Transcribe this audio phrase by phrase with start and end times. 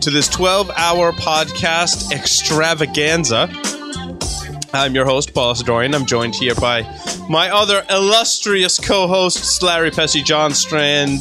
[0.00, 3.50] to this 12 hour podcast extravaganza.
[4.72, 5.94] I'm your host, Paul Asadoorian.
[5.94, 6.82] I'm joined here by
[7.28, 11.20] my other illustrious co hosts, Larry Pesce, John Strand,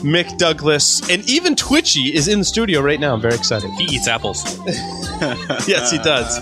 [0.00, 3.12] Mick Douglas, and even Twitchy is in the studio right now.
[3.12, 3.70] I'm very excited.
[3.72, 4.42] He eats apples.
[5.68, 6.40] yes, he does.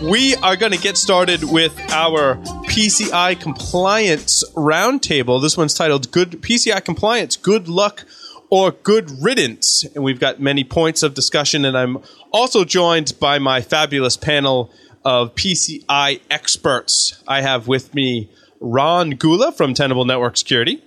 [0.00, 2.36] We are going to get started with our
[2.68, 5.42] PCI compliance roundtable.
[5.42, 8.04] This one's titled "Good PCI Compliance: Good Luck
[8.50, 11.64] or Good Riddance," and we've got many points of discussion.
[11.64, 11.98] And I'm
[12.32, 14.70] also joined by my fabulous panel
[15.04, 17.22] of PCI experts.
[17.26, 20.82] I have with me Ron Gula from Tenable Network Security.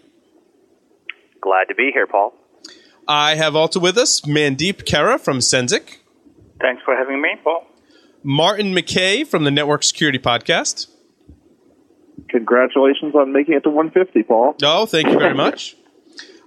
[1.42, 2.34] Glad to be here, Paul.
[3.08, 6.00] I have also with us Mandeep Khera from Cenzic.
[6.62, 7.68] Thanks for having me, Paul.
[8.24, 10.88] Martin McKeay from the Network Security Podcast.
[12.30, 14.56] Congratulations on making it to 150, Paul.
[14.64, 15.76] Oh, thank you very much.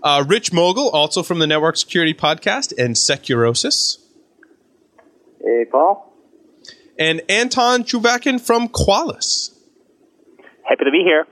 [0.07, 3.99] Uh, Rich Mogull, also from the Network Security Podcast, and Securosis.
[5.43, 6.15] Hey, Paul.
[6.97, 9.53] And Anton Chuvakin from Qualys.
[10.63, 11.27] Happy to be here.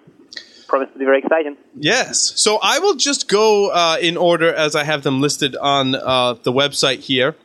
[0.66, 1.56] Promise to be very exciting.
[1.76, 2.32] Yes.
[2.42, 6.34] So I will just go uh, in order as I have them listed on uh,
[6.42, 7.36] the website here.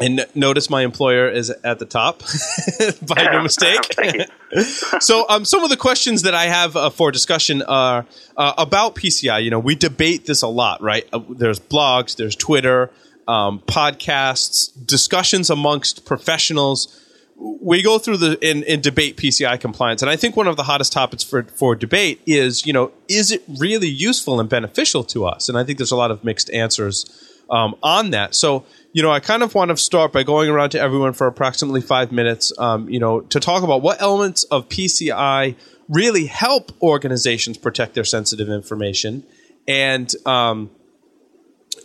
[0.00, 2.20] And notice my employer is at the top
[3.06, 3.94] by no mistake.
[5.00, 8.04] so, um, some of the questions that I have uh, for discussion are
[8.36, 9.44] uh, about PCI.
[9.44, 11.06] You know, we debate this a lot, right?
[11.12, 12.90] Uh, there's blogs, there's Twitter,
[13.28, 17.00] um, podcasts, discussions amongst professionals.
[17.36, 20.64] We go through the in, in debate PCI compliance, and I think one of the
[20.64, 25.26] hottest topics for for debate is, you know, is it really useful and beneficial to
[25.26, 25.48] us?
[25.48, 28.34] And I think there's a lot of mixed answers um, on that.
[28.34, 28.64] So
[28.94, 31.80] you know, I kind of want to start by going around to everyone for approximately
[31.80, 35.56] five minutes, um, you know, to talk about what elements of PCI
[35.88, 39.24] really help organizations protect their sensitive information
[39.66, 40.70] and, um,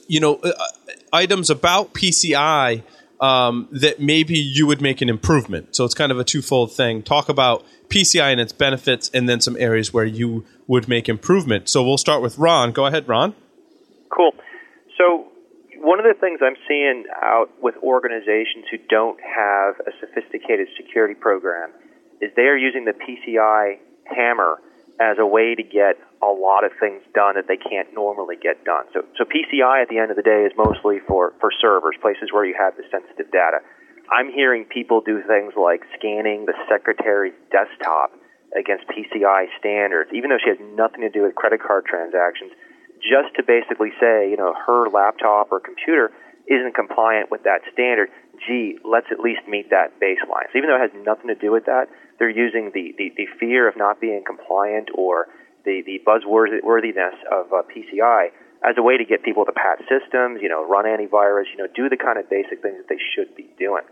[0.08, 0.52] you know, uh,
[1.12, 2.84] items about PCI
[3.20, 5.76] um, that maybe you would make an improvement.
[5.76, 7.02] So it's kind of a twofold thing.
[7.02, 11.70] Talk about PCI and its benefits, and then some areas where you would make improvement.
[11.70, 12.72] So we'll start with Ron.
[12.72, 13.34] Go ahead, Ron.
[14.16, 14.32] Cool.
[14.96, 15.32] So
[15.82, 21.16] one of the things I'm seeing out with organizations who don't have a sophisticated security
[21.16, 21.72] program
[22.22, 24.60] is they are using the PCI hammer
[25.00, 28.66] as a way to get a lot of things done that they can't normally get
[28.66, 28.84] done.
[28.94, 32.30] So, so PCI at the end of the day is mostly for, for servers, places
[32.34, 33.64] where you have the sensitive data.
[34.12, 38.12] I'm hearing people do things like scanning the secretary's desktop
[38.52, 42.52] against PCI standards, even though she has nothing to do with credit card transactions
[43.02, 46.12] just to basically say, you know, her laptop or computer
[46.48, 48.10] isn't compliant with that standard.
[48.46, 50.48] Gee, let's at least meet that baseline.
[50.52, 51.88] So even though it has nothing to do with that,
[52.18, 55.28] they're using the, the, the fear of not being compliant or
[55.66, 58.30] the, the buzzworthiness of uh, PCI
[58.68, 61.68] as a way to get people to patch systems, you know, run antivirus, you know,
[61.74, 63.84] do the kind of basic things that they should be doing.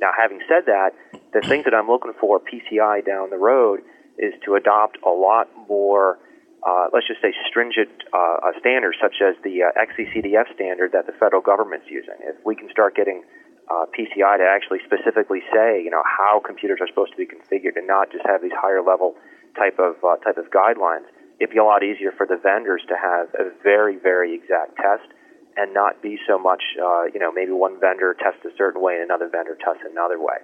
[0.00, 0.92] Now, having said that,
[1.32, 3.80] the things that I'm looking for PCI down the road
[4.18, 6.18] is to adopt a lot more
[6.62, 11.06] uh, let's just say stringent uh, uh standards such as the uh, XCCDF standard that
[11.06, 12.14] the federal government's using.
[12.22, 13.22] If we can start getting
[13.66, 17.74] uh, PCI to actually specifically say, you know, how computers are supposed to be configured
[17.76, 19.14] and not just have these higher level
[19.58, 21.06] type of uh, type of guidelines,
[21.40, 25.10] it'd be a lot easier for the vendors to have a very very exact test
[25.56, 28.94] and not be so much, uh, you know, maybe one vendor tests a certain way
[28.94, 30.40] and another vendor tests another way.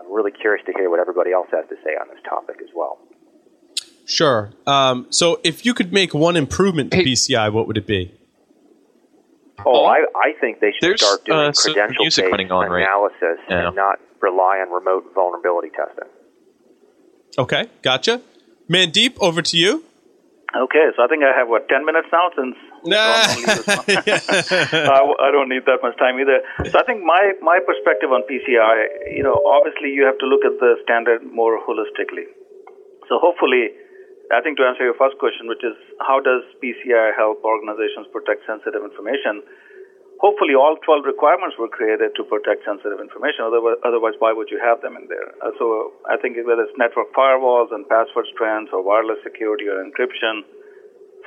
[0.00, 2.70] I'm really curious to hear what everybody else has to say on this topic as
[2.74, 2.98] well.
[4.06, 4.52] Sure.
[4.66, 7.04] Um, so if you could make one improvement to hey.
[7.04, 8.14] PCI, what would it be?
[9.66, 13.38] Oh, I, I think they should There's, start doing uh, credential-based on, analysis right?
[13.50, 13.66] yeah.
[13.66, 16.08] and not rely on remote vulnerability testing.
[17.36, 18.22] Okay, gotcha.
[18.70, 19.84] Mandeep, over to you.
[20.54, 22.96] Okay, so I think I have what ten minutes now since nah.
[22.96, 23.26] I,
[25.26, 26.40] I don't need that much time either.
[26.70, 30.46] So I think my my perspective on PCI, you know, obviously you have to look
[30.46, 32.30] at the standard more holistically.
[33.08, 33.74] So hopefully
[34.34, 38.42] I think to answer your first question, which is how does PCI help organizations protect
[38.42, 39.46] sensitive information?
[40.18, 43.44] Hopefully, all 12 requirements were created to protect sensitive information.
[43.44, 45.28] Otherwise, otherwise why would you have them in there?
[45.44, 49.78] Uh, so, I think whether it's network firewalls and password strengths, or wireless security or
[49.84, 50.42] encryption,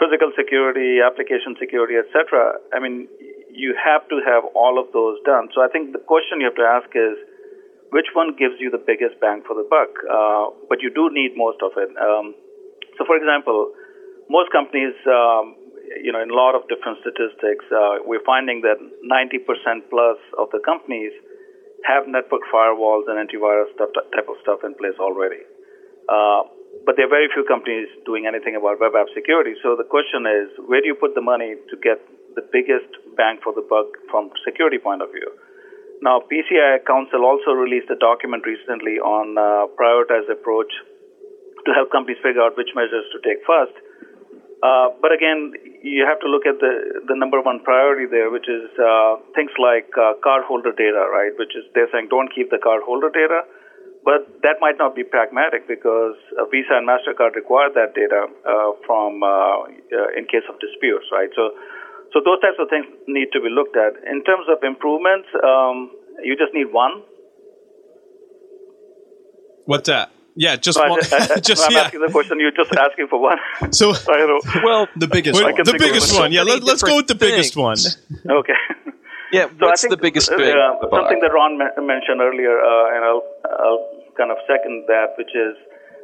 [0.02, 2.58] physical security, application security, etc.
[2.74, 3.06] I mean,
[3.54, 5.54] you have to have all of those done.
[5.54, 7.14] So, I think the question you have to ask is
[7.94, 9.94] which one gives you the biggest bang for the buck?
[10.10, 11.94] Uh, but you do need most of it.
[11.94, 12.34] Um,
[13.00, 13.72] so, for example,
[14.28, 15.56] most companies, um,
[16.04, 20.52] you know, in a lot of different statistics, uh, we're finding that 90% plus of
[20.52, 21.16] the companies
[21.88, 25.42] have network firewalls and antivirus stuff, type of stuff in place already.
[26.12, 26.44] Uh,
[26.84, 29.56] but there are very few companies doing anything about web app security.
[29.64, 32.04] So the question is, where do you put the money to get
[32.36, 35.28] the biggest bang for the buck from security point of view.
[36.02, 40.72] Now, PCI Council also released a document recently on uh, prioritized approach
[41.70, 43.78] to help companies figure out which measures to take first.
[44.60, 45.54] Uh, but again,
[45.86, 49.54] you have to look at the, the number one priority there, which is uh, things
[49.56, 51.32] like uh, cardholder data, right?
[51.40, 53.48] Which is they're saying don't keep the cardholder data,
[54.04, 56.20] but that might not be pragmatic because
[56.52, 59.72] Visa and Mastercard require that data uh, from uh,
[60.18, 61.32] in case of disputes, right?
[61.40, 61.56] So
[62.12, 63.96] so those types of things need to be looked at.
[64.04, 65.92] In terms of improvements, um,
[66.24, 67.04] you just need one.
[69.66, 70.12] What's that?
[70.40, 71.04] Yeah, just one.
[71.04, 71.84] I, I, just, I'm yeah.
[71.84, 72.40] asking the question.
[72.40, 73.36] You're just asking for one.
[73.76, 73.92] So,
[74.64, 75.52] well, the biggest one.
[75.52, 76.32] The biggest one.
[76.32, 77.76] Yeah, let, us go with the biggest one.
[77.76, 78.60] okay.
[79.36, 80.56] Yeah, so what's the biggest thing?
[80.56, 83.84] Uh, something that Ron mentioned earlier, uh, and I'll, I'll
[84.16, 85.60] kind of second that, which is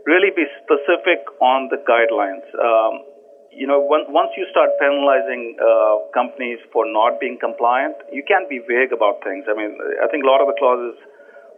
[0.06, 2.46] really be specific on the guidelines.
[2.60, 3.08] Um,
[3.56, 8.52] you know, when, once you start penalizing uh, companies for not being compliant, you can't
[8.52, 9.48] be vague about things.
[9.48, 11.00] I mean, I think a lot of the clauses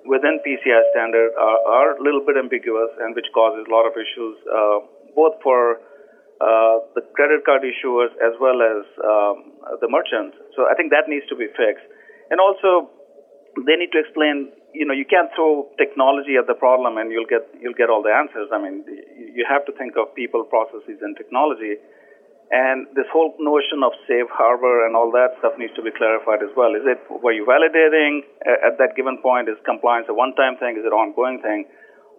[0.07, 3.94] within PCI standard are, are a little bit ambiguous and which causes a lot of
[3.94, 4.80] issues, uh,
[5.13, 5.83] both for
[6.39, 9.36] uh, the credit card issuers as well as um,
[9.83, 10.39] the merchants.
[10.56, 11.86] So I think that needs to be fixed.
[12.31, 12.89] And also,
[13.65, 14.54] they need to explain.
[14.75, 18.04] You know, you can't throw technology at the problem and you'll get you'll get all
[18.04, 18.51] the answers.
[18.54, 18.86] I mean,
[19.33, 21.81] you have to think of people, processes, and technology.
[22.49, 26.39] And this whole notion of safe harbor and all that stuff needs to be clarified
[26.39, 26.71] as well.
[26.75, 29.49] Is it were you validating at that given point?
[29.49, 30.79] Is compliance a one-time thing?
[30.79, 31.65] Is it an ongoing thing?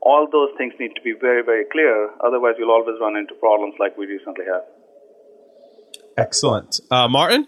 [0.02, 2.10] All those things need to be very, very clear.
[2.20, 4.62] Otherwise, you'll always run into problems like we recently had.
[6.19, 7.46] Excellent, uh, Martin.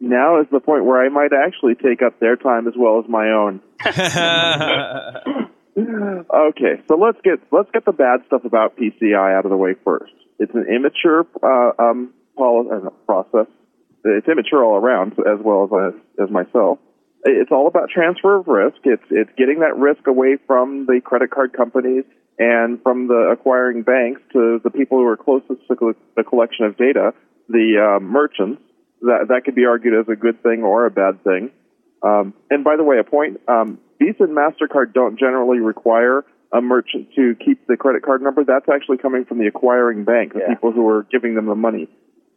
[0.00, 3.08] Now is the point where I might actually take up their time as well as
[3.08, 3.60] my own.
[5.76, 9.74] okay, so let's get let's get the bad stuff about PCI out of the way
[9.84, 10.12] first.
[10.38, 13.46] It's an immature uh, um, uh, process.
[14.04, 16.78] It's immature all around, as well as as myself.
[17.24, 18.78] It's all about transfer of risk.
[18.84, 22.04] It's it's getting that risk away from the credit card companies
[22.38, 26.76] and from the acquiring banks to the people who are closest to the collection of
[26.76, 27.14] data,
[27.48, 28.62] the uh, merchants.
[29.02, 31.50] That that could be argued as a good thing or a bad thing.
[32.02, 36.60] Um, and by the way, a point: um, Visa and Mastercard don't generally require a
[36.60, 38.44] merchant to keep the credit card number.
[38.44, 40.54] That's actually coming from the acquiring bank, the yeah.
[40.54, 41.88] people who are giving them the money.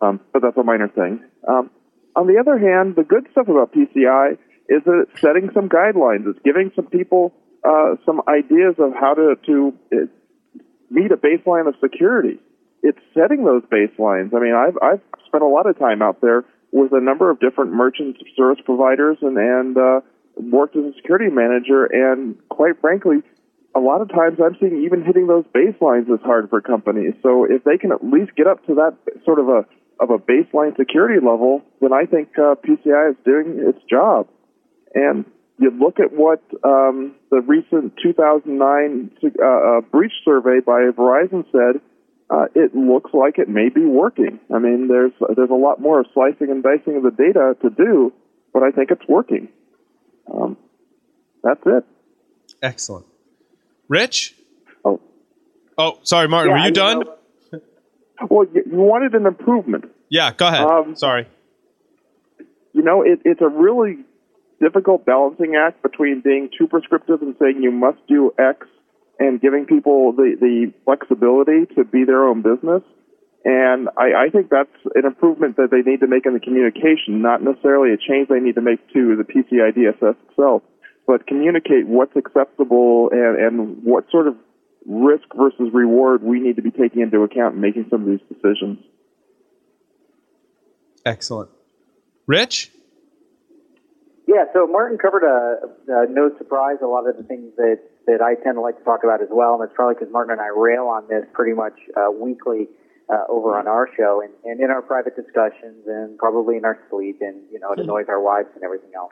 [0.02, 1.24] Um, but that's a minor thing.
[1.48, 1.70] Um,
[2.16, 4.34] on the other hand, the good stuff about PCI
[4.70, 6.28] is that it's setting some guidelines.
[6.28, 7.34] It's giving some people
[7.64, 9.98] uh, some ideas of how to to uh,
[10.90, 12.40] meet a baseline of security.
[12.82, 14.34] It's setting those baselines.
[14.34, 17.40] I mean, I've I've spent a lot of time out there with a number of
[17.40, 20.02] different merchant service providers and and uh,
[20.38, 23.18] worked as a security manager, and quite frankly,
[23.75, 27.13] a lot of times I'm seeing even hitting those baselines is hard for companies.
[27.21, 29.66] So if they can at least get up to that sort of a
[30.00, 34.30] of a baseline security level, then I think uh, PCI is doing its job.
[34.95, 35.25] And
[35.60, 41.82] you look at what um, the recent 2009 uh, uh, breach survey by Verizon said.
[42.32, 44.39] Uh, it looks like it may be working.
[44.53, 48.13] I mean, there's there's a lot more slicing and dicing of the data to do,
[48.53, 49.48] but I think it's working.
[50.32, 50.55] Um,
[51.44, 51.84] that's it.
[52.62, 53.09] Excellent.
[53.89, 54.36] Rich?
[54.86, 55.01] Oh.
[55.77, 56.51] Oh, sorry, Martin.
[56.51, 57.00] Yeah, were you done?
[57.00, 57.15] Know,
[58.29, 59.86] well, you wanted an improvement.
[60.10, 60.65] Yeah, go ahead.
[60.65, 61.27] Um, sorry.
[62.74, 63.98] You know, it, it's a really
[64.62, 68.67] difficult balancing act between being too prescriptive and saying you must do X
[69.17, 72.84] and giving people the, the flexibility to be their own business.
[73.46, 77.22] And I, I think that's an improvement that they need to make in the communication,
[77.22, 80.62] not necessarily a change they need to make to the PCI DSS itself,
[81.10, 84.36] but communicate what's acceptable and, and what sort of
[84.86, 88.22] risk versus reward we need to be taking into account in making some of these
[88.30, 88.78] decisions.
[91.04, 91.50] Excellent.
[92.28, 92.72] Rich?
[94.28, 98.22] Yeah, so Martin covered a, a no surprise a lot of the things that, that
[98.22, 100.42] I tend to like to talk about as well, and it's probably because Martin and
[100.42, 102.70] I rail on this pretty much uh, weekly
[103.10, 106.78] uh, over on our show and, and in our private discussions and probably in our
[106.92, 109.12] sleep and, you know, it annoys our wives and everything else.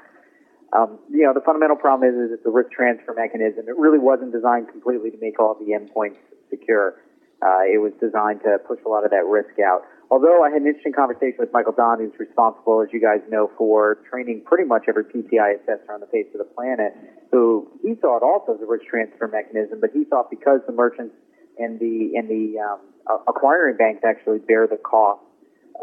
[0.74, 3.68] Um, you know, the fundamental problem is, is it's a risk transfer mechanism.
[3.68, 6.20] It really wasn't designed completely to make all the endpoints
[6.50, 7.00] secure.
[7.42, 9.84] Uh, it was designed to push a lot of that risk out.
[10.10, 13.52] Although I had an interesting conversation with Michael Dahn, who's responsible, as you guys know,
[13.58, 16.96] for training pretty much every PCI assessor on the face of the planet,
[17.32, 21.14] who he it also as a risk transfer mechanism, but he thought because the merchants
[21.60, 22.80] and the and the um,
[23.28, 25.22] acquiring banks actually bear the cost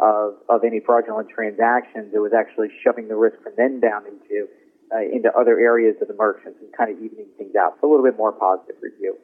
[0.00, 2.12] of, of any fraudulent transactions.
[2.14, 4.48] It was actually shoving the risk from them down into
[4.94, 7.76] uh, into other areas of the merchants and kind of evening things out.
[7.80, 9.16] So a little bit more positive review.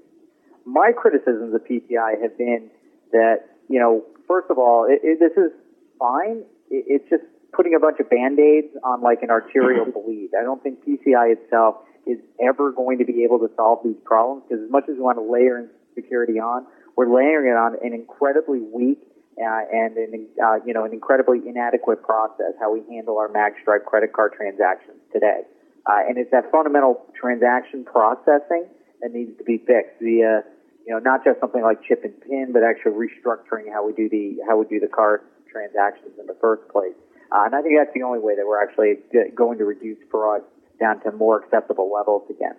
[0.65, 2.71] My criticisms of PCI have been
[3.13, 5.53] that you know first of all it, it, this is
[5.99, 6.43] fine.
[6.71, 10.31] It's just putting a bunch of band-aids on like an arterial bleed.
[10.39, 14.45] I don't think PCI itself is ever going to be able to solve these problems
[14.49, 17.77] because as much as we want to layer in security on, we're layering it on
[17.85, 18.99] an incredibly weak
[19.39, 23.85] uh, and an uh, you know an incredibly inadequate process how we handle our magstripe
[23.85, 25.43] credit card transactions today.
[25.87, 28.67] Uh, and it's that fundamental transaction processing
[29.01, 30.45] that needs to be fixed via
[30.87, 34.09] you know not just something like chip and pin, but actually restructuring how we do
[34.09, 36.95] the how we do the card transactions in the first place.
[37.33, 38.99] Uh, and I think that's the only way that we're actually
[39.35, 40.43] going to reduce fraud
[40.81, 42.57] down to more acceptable levels again.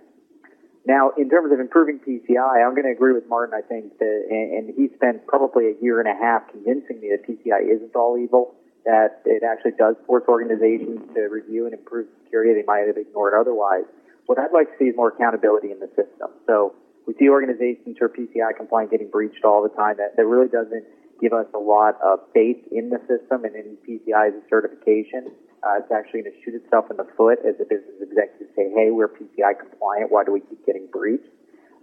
[0.85, 3.53] Now, in terms of improving PCI, I'm going to agree with Martin.
[3.53, 7.27] I think that, and he spent probably a year and a half convincing me that
[7.27, 12.53] PCI isn't all evil, that it actually does force organizations to review and improve security
[12.53, 13.85] they might have ignored otherwise.
[14.25, 16.33] What I'd like to see is more accountability in the system.
[16.47, 16.73] So
[17.05, 19.97] we see organizations who are PCI compliant getting breached all the time.
[19.97, 20.85] That, that really doesn't
[21.19, 25.29] give us a lot of faith in the system and in PCI a certification.
[25.61, 28.71] Uh, it's actually going to shoot itself in the foot as a business executive say,
[28.73, 30.11] hey, we're PCI compliant.
[30.11, 31.29] Why do we keep getting breached?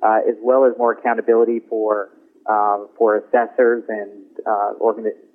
[0.03, 2.11] Uh, as well as more accountability for
[2.49, 4.73] um, for assessors and uh,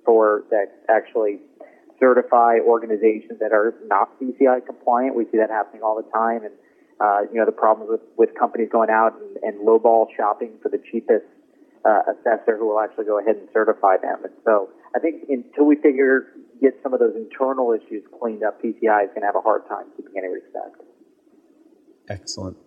[0.05, 1.39] for that actually
[1.99, 5.15] certify organizations that are not PCI compliant.
[5.15, 6.53] We see that happening all the time, and
[6.99, 10.69] uh, you know the problems with, with companies going out and, and lowball shopping for
[10.69, 11.25] the cheapest
[11.85, 14.23] uh, assessor who will actually go ahead and certify them.
[14.23, 16.27] And so I think until we figure
[16.61, 19.67] get some of those internal issues cleaned up, PCI is going to have a hard
[19.67, 20.81] time keeping any respect.
[22.09, 22.57] Excellent,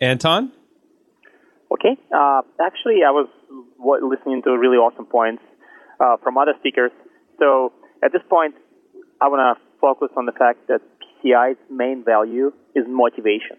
[0.00, 0.52] Anton.
[1.72, 3.28] Okay, uh, actually, I was
[3.78, 5.42] listening to really awesome points
[6.02, 6.90] uh, from other speakers.
[7.38, 8.54] So at this point,
[9.20, 10.80] I want to focus on the fact that
[11.22, 13.56] PCI's main value is motivation.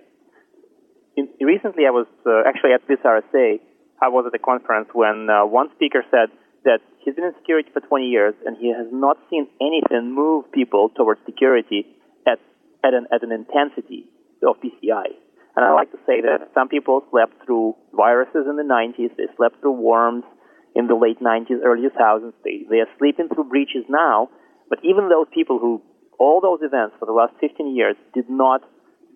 [1.15, 3.59] In, recently, I was uh, actually at this RSA
[4.03, 6.27] I was at a conference when uh, one speaker said
[6.65, 10.51] that he's been in security for 20 years and he has not seen anything move
[10.51, 11.87] people towards security
[12.27, 12.39] at,
[12.83, 14.11] at, an, at an intensity
[14.45, 15.07] of PCI.
[15.55, 19.31] And I like to say that some people slept through viruses in the 90s, they
[19.37, 20.25] slept through worms
[20.75, 22.33] in the late 90s, early 2000s.
[22.43, 24.29] They, they are sleeping through breaches now.
[24.69, 25.81] But even those people who,
[26.19, 28.61] all those events for the last 15 years did not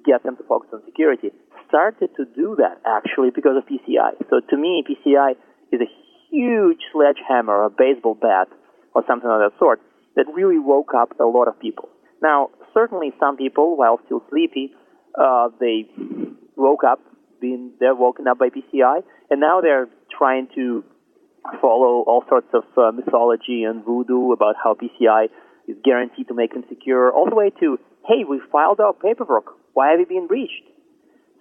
[0.05, 1.31] get them to focus on security,
[1.67, 4.15] started to do that actually because of PCI.
[4.29, 5.31] So to me, PCI
[5.71, 5.89] is a
[6.29, 8.47] huge sledgehammer, a baseball bat,
[8.93, 9.81] or something of that sort
[10.15, 11.89] that really woke up a lot of people.
[12.21, 14.73] Now, certainly some people, while still sleepy,
[15.19, 15.85] uh, they
[16.55, 16.99] woke up,
[17.39, 19.87] being they're woken up by PCI, and now they're
[20.17, 20.83] trying to
[21.61, 25.27] follow all sorts of uh, mythology and voodoo about how PCI
[25.67, 29.45] is guaranteed to make them secure, all the way to, hey, we filed our paperwork.
[29.73, 30.63] Why have we been breached?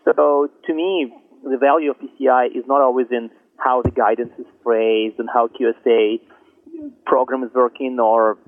[0.05, 4.47] So to me, the value of PCI is not always in how the guidance is
[4.63, 6.21] phrased and how QSA
[7.05, 8.39] program is working or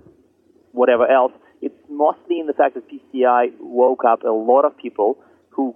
[0.73, 1.33] whatever else.
[1.61, 5.19] It's mostly in the fact that PCI woke up a lot of people
[5.51, 5.75] who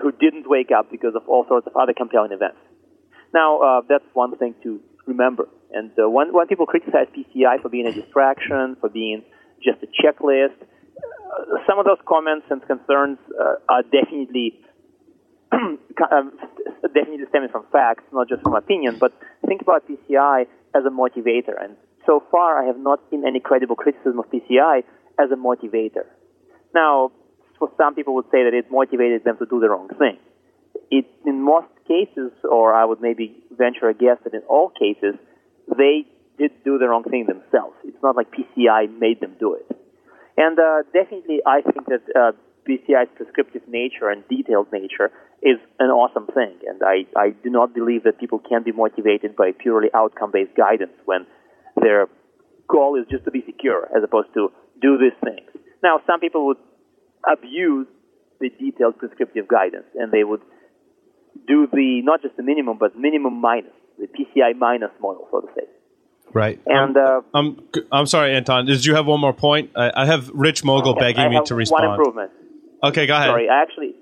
[0.00, 2.58] who didn't wake up because of all sorts of other compelling events.
[3.34, 5.48] Now, uh, that's one thing to remember.
[5.72, 9.22] And uh, when, when people criticize PCI for being a distraction, for being
[9.62, 10.56] just a checklist,
[11.66, 14.58] some of those comments and concerns uh, are definitely
[15.52, 16.32] um,
[16.94, 18.96] definitely stemming from facts, not just from opinion.
[18.98, 19.12] But
[19.46, 23.76] think about PCI as a motivator, and so far I have not seen any credible
[23.76, 24.82] criticism of PCI
[25.18, 26.04] as a motivator.
[26.74, 27.12] Now,
[27.58, 30.18] for some people would say that it motivated them to do the wrong thing.
[30.90, 35.14] It, in most cases, or I would maybe venture a guess that in all cases,
[35.76, 36.06] they
[36.38, 37.74] did do the wrong thing themselves.
[37.84, 39.66] It's not like PCI made them do it.
[40.36, 42.32] And uh, definitely, I think that uh,
[42.68, 45.10] PCI's prescriptive nature and detailed nature
[45.42, 46.58] is an awesome thing.
[46.68, 50.92] And I, I do not believe that people can be motivated by purely outcome-based guidance
[51.04, 51.26] when
[51.80, 52.08] their
[52.68, 54.50] goal is just to be secure as opposed to
[54.82, 55.48] do these things.
[55.82, 56.58] Now, some people would
[57.26, 57.86] abuse
[58.40, 60.40] the detailed prescriptive guidance and they would
[61.46, 65.48] do the, not just the minimum, but minimum minus, the PCI minus model, so to
[65.54, 65.66] say.
[66.32, 66.60] Right.
[66.66, 67.62] And uh, I'm
[67.92, 68.66] I'm sorry, Anton.
[68.66, 69.70] Did you have one more point?
[69.76, 71.84] I, I have Rich Mogull okay, begging me to respond.
[71.84, 72.30] One improvement.
[72.82, 73.28] Okay, go ahead.
[73.28, 73.94] Sorry, I actually.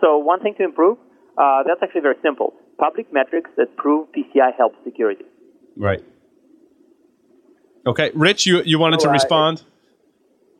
[0.00, 0.98] So one thing to improve.
[1.36, 2.54] Uh, that's actually very simple.
[2.78, 5.24] Public metrics that prove PCI helps security.
[5.76, 6.04] Right.
[7.86, 9.62] Okay, Rich, you you wanted to respond?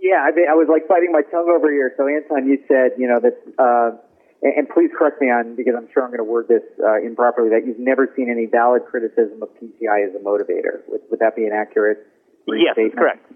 [0.01, 1.95] Yeah, I, mean, I was like fighting my tongue over here.
[1.97, 3.97] So Anton, you said you know that uh,
[4.43, 7.51] and, please correct me on because I'm sure I'm going to word this uh, improperly.
[7.51, 10.85] That you've never seen any valid criticism of PCI as a motivator.
[10.89, 12.07] Would, would that be an accurate?
[12.47, 12.97] Yes, statement?
[12.97, 13.33] correct.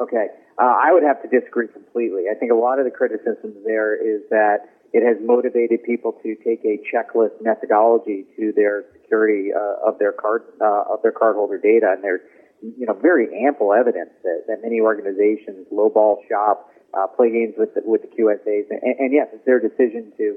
[0.00, 0.26] Okay,
[0.56, 2.24] uh, I would have to disagree completely.
[2.30, 6.34] I think a lot of the criticisms there is that it has motivated people to
[6.44, 11.60] take a checklist methodology to their security uh, of their card uh, of their cardholder
[11.60, 12.22] data, and they're
[12.62, 17.74] you know, very ample evidence that, that many organizations lowball shop, uh, play games with
[17.74, 20.36] the, with the QSAs, and, and yes, it's their decision to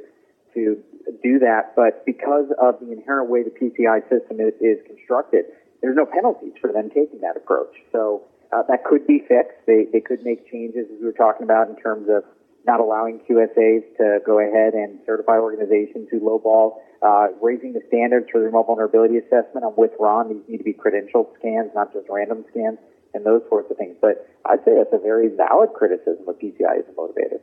[0.54, 0.82] to
[1.22, 1.76] do that.
[1.76, 5.46] But because of the inherent way the PCI system is, is constructed,
[5.82, 7.76] there's no penalties for them taking that approach.
[7.92, 8.24] So
[8.56, 9.60] uh, that could be fixed.
[9.68, 12.24] They they could make changes as we were talking about in terms of
[12.66, 18.26] not allowing QSAs to go ahead and certify organizations who lowball, uh, raising the standards
[18.32, 19.64] for the remote vulnerability assessment.
[19.66, 20.30] I'm with Ron.
[20.30, 22.80] These need to be credentialed scans, not just random scans,
[23.16, 23.96] and those sorts of things.
[24.04, 27.40] But I'd say that's a very valid criticism of PCI as a motivator.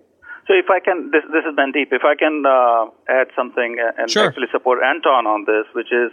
[0.46, 1.90] So if I can, this, this is Mandeep.
[1.90, 4.28] If I can uh, add something and sure.
[4.28, 6.12] actually support Anton on this, which is,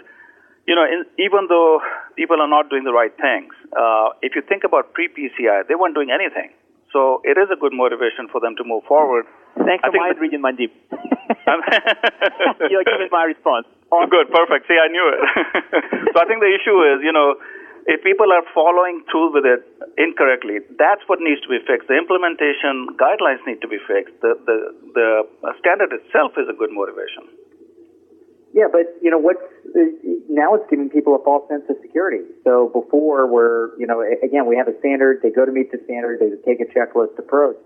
[0.63, 1.81] you know, in, even though
[2.15, 5.95] people are not doing the right things, uh, if you think about pre-PCI, they weren't
[5.95, 6.53] doing anything.
[6.93, 9.25] So it is a good motivation for them to move forward.
[9.57, 10.71] Thanks I for my reading, Mandeep.
[12.69, 13.65] You're giving my response.
[13.89, 14.09] Awesome.
[14.09, 14.69] Good, perfect.
[14.69, 15.19] See, I knew it.
[16.13, 17.33] so I think the issue is, you know,
[17.89, 19.65] if people are following through with it
[19.97, 21.89] incorrectly, that's what needs to be fixed.
[21.89, 24.13] The implementation guidelines need to be fixed.
[24.21, 24.57] The the
[24.93, 25.09] the
[25.57, 27.25] standard itself is a good motivation.
[28.53, 29.41] Yeah, but you know what's
[30.29, 32.25] now it's giving people a false sense of security.
[32.45, 35.25] So before, where you know, again, we have a standard.
[35.25, 36.21] They go to meet the standard.
[36.21, 37.57] They take a checklist approach.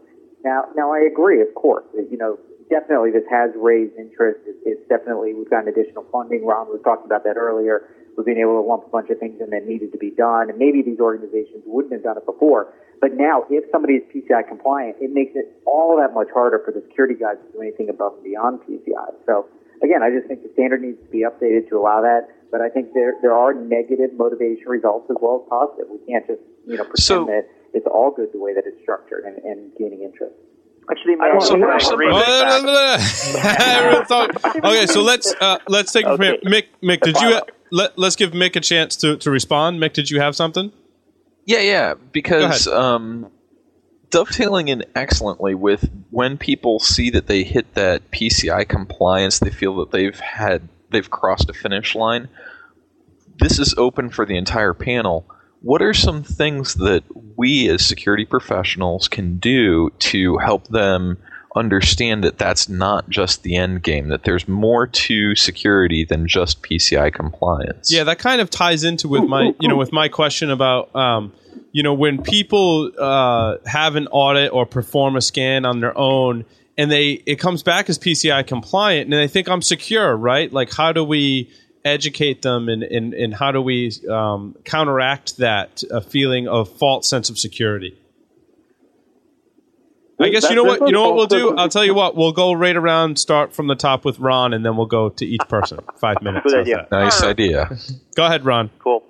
[0.44, 1.42] Now, now I agree.
[1.44, 2.40] Of course, you know,
[2.72, 4.40] definitely this has raised interest.
[4.48, 6.46] It's definitely we've gotten additional funding.
[6.48, 7.88] Ron was talking about that earlier.
[8.18, 10.50] We've been able to lump a bunch of things in that needed to be done,
[10.50, 12.74] and maybe these organizations wouldn't have done it before.
[13.02, 16.72] But now, if somebody is PCI compliant, it makes it all that much harder for
[16.72, 19.12] the security guys to do anything above and beyond PCI.
[19.26, 19.50] So
[19.84, 22.30] again, I just think the standard needs to be updated to allow that.
[22.52, 25.90] But I think there there are negative motivation results as well as positive.
[25.90, 28.80] We can't just you know pretend so, that it's all good the way that it's
[28.82, 30.38] structured and, and gaining interest.
[30.92, 31.56] Actually, I also
[34.58, 36.16] okay, so let's uh, let's take okay.
[36.40, 36.62] from here.
[36.62, 37.42] Mick, Mick, did you
[37.72, 39.80] let let's give Mick a chance to, to respond.
[39.80, 40.72] Mick, did you have something?
[41.46, 43.30] Yeah, yeah, because um,
[44.12, 49.76] dovetailing in excellently with when people see that they hit that PCI compliance, they feel
[49.78, 52.30] that they've had they've crossed a finish line.
[53.40, 55.26] This is open for the entire panel.
[55.64, 57.04] What are some things that
[57.36, 61.18] we as security professionals can do to help them
[61.56, 66.62] understand that that's not just the end game, that there's more to security than just
[66.62, 67.92] PCI compliance?
[67.92, 71.34] Yeah, that kind of ties into with my you know with my question about um,
[71.74, 76.46] you know, when people uh, have an audit or perform a scan on their own,
[76.78, 80.54] and they it comes back as PCI compliant, and they think I'm secure, right?
[80.54, 81.52] Like, how do we
[81.86, 87.10] educate them, and and, and how do we um, counteract that a feeling of false
[87.10, 87.98] sense of security?
[90.20, 91.56] I guess you know what you know what we'll do.
[91.58, 92.16] I'll tell you what.
[92.16, 95.26] We'll go right around, start from the top with Ron, and then we'll go to
[95.26, 95.80] each person.
[96.00, 96.46] Five minutes.
[96.46, 96.88] Good idea.
[96.92, 97.78] Nice idea.
[98.16, 98.70] Go ahead, Ron.
[98.80, 99.04] Cool.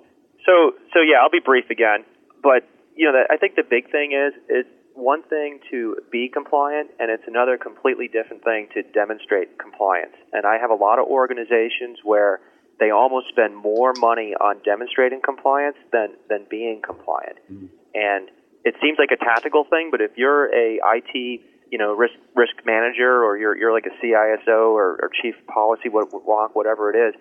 [0.44, 2.04] So so yeah, I'll be brief again
[2.44, 6.90] but you know, I think the big thing is it's one thing to be compliant,
[7.00, 10.14] and it's another completely different thing to demonstrate compliance.
[10.32, 12.38] And I have a lot of organizations where
[12.80, 17.38] they almost spend more money on demonstrating compliance than than being compliant.
[17.50, 17.66] Mm-hmm.
[17.94, 18.30] And
[18.64, 22.54] it seems like a tactical thing, but if you're a IT you know risk risk
[22.64, 26.08] manager or you're you're like a CISO or, or chief policy what
[26.54, 27.14] whatever it is,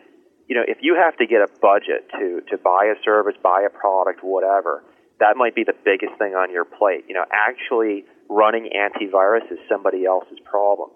[0.48, 3.66] you know if you have to get a budget to to buy a service, buy
[3.66, 4.84] a product, whatever
[5.20, 7.06] that might be the biggest thing on your plate.
[7.08, 10.90] You know, actually running antivirus is somebody else's problem.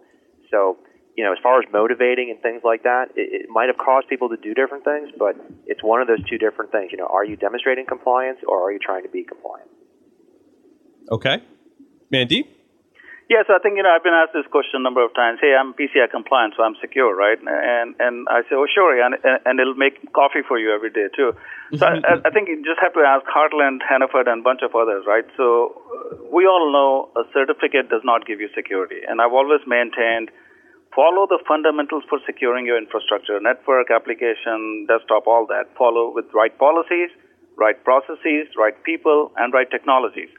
[0.52, 0.78] So,
[1.18, 4.08] you know, as far as motivating and things like that, it, it might have caused
[4.08, 6.92] people to do different things, but it's one of those two different things.
[6.92, 9.68] You know, are you demonstrating compliance or are you trying to be compliant?
[11.10, 11.42] Okay.
[12.12, 12.46] Mandy?
[13.28, 15.40] Yes, I think you know I've been asked this question a number of times.
[15.44, 17.36] Hey, I'm PCI compliant, so I'm secure, right?
[17.36, 21.12] And and I say, oh, sure, and and it'll make coffee for you every day
[21.12, 21.36] too.
[21.76, 24.72] So I, I think you just have to ask Heartland, Hannaford, and a bunch of
[24.80, 25.28] others, right?
[25.36, 29.60] So uh, we all know a certificate does not give you security, and I've always
[29.68, 30.32] maintained
[30.98, 35.70] follow the fundamentals for securing your infrastructure, network, application, desktop, all that.
[35.78, 37.14] Follow with right policies,
[37.56, 40.34] right processes, right people, and right technologies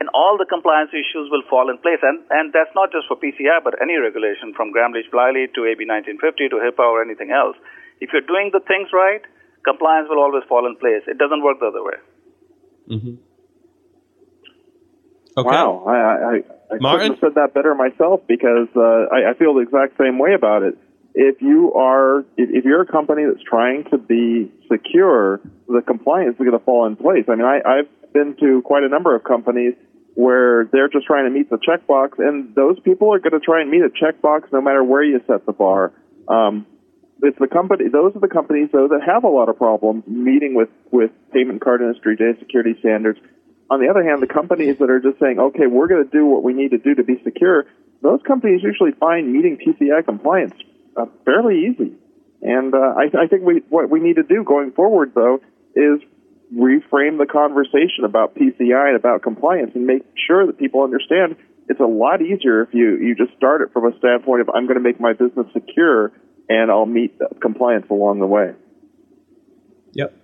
[0.00, 2.02] and all the compliance issues will fall in place.
[2.02, 6.50] And, and that's not just for PCI, but any regulation from Gramm-Leach-Bliley to AB 1950
[6.50, 7.56] to HIPAA or anything else.
[8.04, 9.22] If you're doing the things right,
[9.64, 11.06] compliance will always fall in place.
[11.06, 11.98] It doesn't work the other way.
[12.90, 13.14] Mm-hmm.
[15.36, 15.48] Okay.
[15.48, 19.54] Wow, I, I, I couldn't have said that better myself because uh, I, I feel
[19.54, 20.78] the exact same way about it.
[21.14, 26.34] If you are, if, if you're a company that's trying to be secure, the compliance
[26.34, 27.24] is going to fall in place.
[27.28, 29.74] I mean, I, I've been to quite a number of companies
[30.14, 33.60] where they're just trying to meet the checkbox, and those people are going to try
[33.60, 35.92] and meet a checkbox no matter where you set the bar.
[36.28, 36.66] Um,
[37.22, 37.88] it's the company.
[37.88, 41.62] Those are the companies though that have a lot of problems meeting with with payment
[41.62, 43.18] card industry data security standards.
[43.74, 46.24] On the other hand, the companies that are just saying, okay, we're going to do
[46.26, 47.66] what we need to do to be secure,
[48.02, 50.54] those companies usually find meeting PCI compliance
[50.96, 51.98] uh, fairly easy.
[52.40, 55.40] And uh, I, I think we what we need to do going forward though
[55.74, 55.98] is
[56.54, 61.34] reframe the conversation about PCI and about compliance and make sure that people understand
[61.66, 64.66] it's a lot easier if you, you just start it from a standpoint of I'm
[64.66, 66.12] going to make my business secure
[66.48, 68.52] and I'll meet compliance along the way.
[69.94, 70.14] Yep.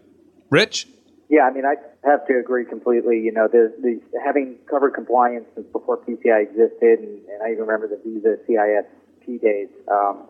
[0.50, 0.86] Rich?
[1.28, 3.20] Yeah, I mean, I have to agree completely.
[3.20, 7.66] You know, the, the having covered compliance since before PCI existed, and, and I even
[7.66, 10.28] remember the Visa CISP days, um,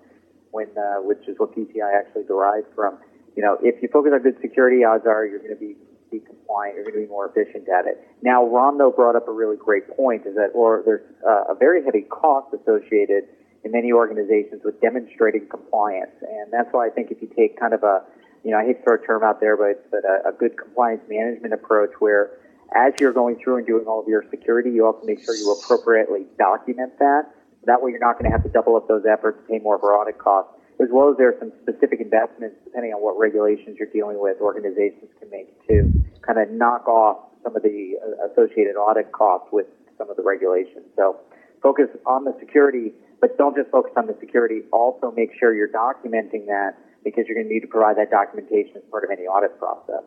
[0.50, 2.98] when uh, which is what PCI actually derived from.
[3.36, 5.76] You know, if you focus on good security, odds are you're going to be
[6.10, 8.02] be compliant, you're going to be more efficient at it.
[8.20, 11.54] Now, Ron though brought up a really great point: is that or there's uh, a
[11.54, 13.24] very heavy cost associated
[13.64, 16.16] in many organizations with demonstrating compliance.
[16.22, 18.02] And that's why I think if you take kind of a,
[18.44, 20.56] you know, I hate to throw a term out there, but, but a, a good
[20.56, 22.38] compliance management approach where
[22.74, 25.52] as you're going through and doing all of your security, you also make sure you
[25.52, 27.24] appropriately document that.
[27.64, 29.78] That way you're not going to have to double up those efforts and pay more
[29.78, 30.52] for audit costs.
[30.80, 34.40] As well as there are some specific investments, depending on what regulations you're dealing with,
[34.40, 39.48] organizations can make to kind of knock off some of the uh, associated audit costs
[39.52, 39.66] with
[39.98, 40.88] some of the regulations.
[40.96, 41.20] So
[41.60, 44.62] focus on the security but don't just focus on the security.
[44.72, 48.76] Also make sure you're documenting that because you're going to need to provide that documentation
[48.76, 50.04] as part of any audit process.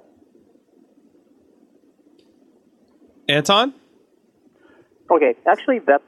[3.27, 3.73] Anton?
[5.09, 6.03] Okay, actually that's,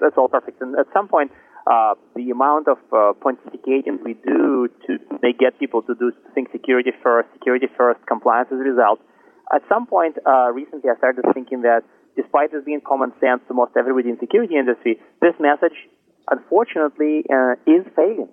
[0.00, 0.60] that's all perfect.
[0.60, 1.30] And at some point,
[1.66, 6.50] uh, the amount of uh, pontificating we do to make get people to do think
[6.50, 9.00] security first, security first, compliance as a result.
[9.54, 11.82] At some point, uh, recently I started thinking that
[12.16, 15.76] despite this being common sense to most everybody in the security industry, this message
[16.30, 18.28] unfortunately, uh, is failing.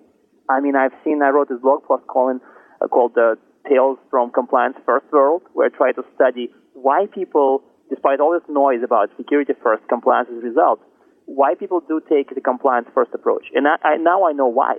[0.48, 2.40] I mean, I've seen, I wrote this blog post calling,
[2.80, 3.36] uh, called the
[3.68, 8.48] Tales from Compliance First World, where I try to study why people, despite all this
[8.48, 10.80] noise about security first, compliance a result,
[11.26, 13.46] why people do take the compliance first approach.
[13.54, 14.78] And I, I, now I know why.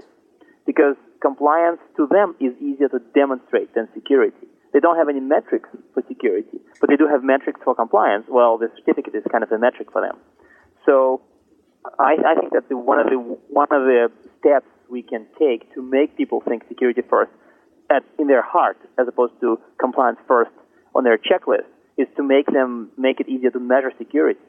[0.66, 4.48] Because compliance to them is easier to demonstrate than security.
[4.74, 8.26] They don't have any metrics for security, but they do have metrics for compliance.
[8.30, 10.18] Well, the certificate is kind of a metric for them.
[10.86, 11.22] So
[12.00, 15.74] I, I think that the, one of the one of the steps we can take
[15.74, 17.32] to make people think security first
[17.90, 20.52] at, in their heart, as opposed to compliance first
[20.96, 24.40] on their checklist, is to make them make it easier to measure security.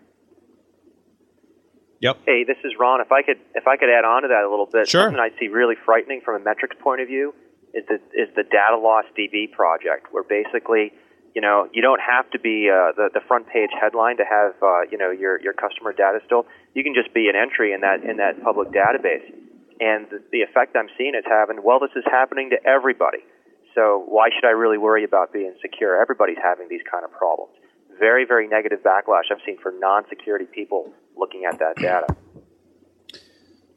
[2.01, 2.18] Yep.
[2.27, 3.01] Hey, this is Ron.
[3.01, 5.05] If I could if I could add on to that a little bit, sure.
[5.05, 7.35] something I see really frightening from a metrics point of view
[7.74, 10.92] is the is the data loss DB project, where basically
[11.35, 14.55] you know, you don't have to be uh, the the front page headline to have
[14.62, 16.46] uh, you know your your customer data still.
[16.74, 19.22] You can just be an entry in that in that public database.
[19.80, 23.18] And the, effect I'm seeing it's having, well, this is happening to everybody.
[23.74, 26.00] So why should I really worry about being secure?
[26.00, 27.52] Everybody's having these kind of problems.
[27.98, 32.06] Very, very negative backlash I've seen for non-security people looking at that data.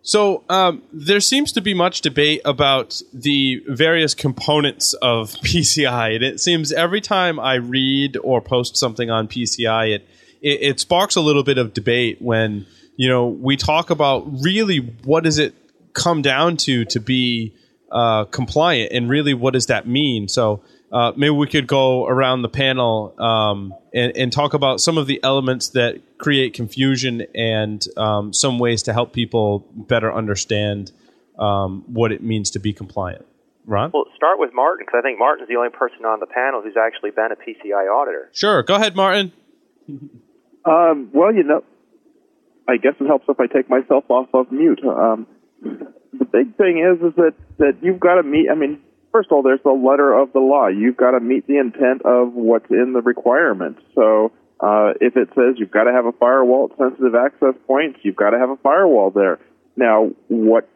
[0.03, 6.23] So um, there seems to be much debate about the various components of PCI, and
[6.23, 10.07] it seems every time I read or post something on PCI, it,
[10.41, 14.79] it, it sparks a little bit of debate when you know we talk about really
[15.03, 15.53] what is it
[15.93, 17.53] come down to to be
[17.91, 20.27] uh, compliant, and really what does that mean?
[20.27, 24.97] So uh, maybe we could go around the panel um, and, and, talk about some
[24.97, 30.91] of the elements that create confusion and um, some ways to help people better understand
[31.39, 33.25] um, what it means to be compliant.
[33.65, 33.91] Ron?
[33.93, 36.75] Well, start with Martin because I think Martin's the only person on the panel who's
[36.77, 38.29] actually been a PCI auditor.
[38.33, 38.63] Sure.
[38.63, 39.31] Go ahead, Martin.
[40.65, 41.63] Um, well, you know,
[42.67, 44.83] I guess it helps if I take myself off of mute.
[44.83, 45.27] Um,
[45.61, 48.49] the big thing is, is that that you've got to meet.
[48.49, 48.79] I mean,
[49.11, 50.67] first of all, there's the letter of the law.
[50.67, 53.77] You've got to meet the intent of what's in the requirement.
[53.95, 57.99] So uh, if it says you've got to have a firewall at sensitive access points,
[58.03, 59.39] you've got to have a firewall there.
[59.75, 60.69] Now, what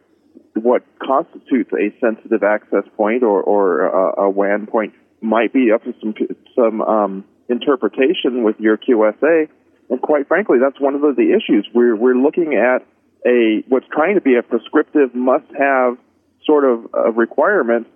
[0.54, 5.84] what constitutes a sensitive access point or, or a, a WAN point might be up
[5.84, 6.14] to some
[6.54, 9.48] some um, interpretation with your QSA.
[9.88, 11.68] And quite frankly, that's one of the, the issues.
[11.74, 12.86] We're we're looking at
[13.26, 15.98] a what's trying to be a prescriptive must-have
[16.44, 17.88] sort of uh, requirement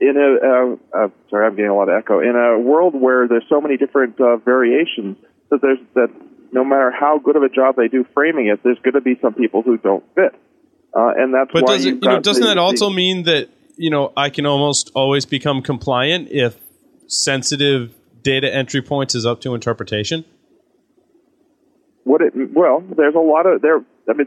[0.00, 2.20] in a, uh, uh, sorry, I'm getting a lot of echo.
[2.20, 5.16] In a world where there's so many different uh, variations
[5.50, 6.10] that there's that
[6.52, 9.18] no matter how good of a job they do framing it, there's going to be
[9.22, 10.34] some people who don't fit,
[10.94, 11.76] uh, and that's but why.
[11.76, 14.44] Does it, you know, doesn't the, that also the, mean that you know I can
[14.44, 16.56] almost always become compliant if
[17.06, 20.24] sensitive data entry points is up to interpretation?
[22.04, 23.84] What it well, there's a lot of there.
[24.10, 24.26] I mean,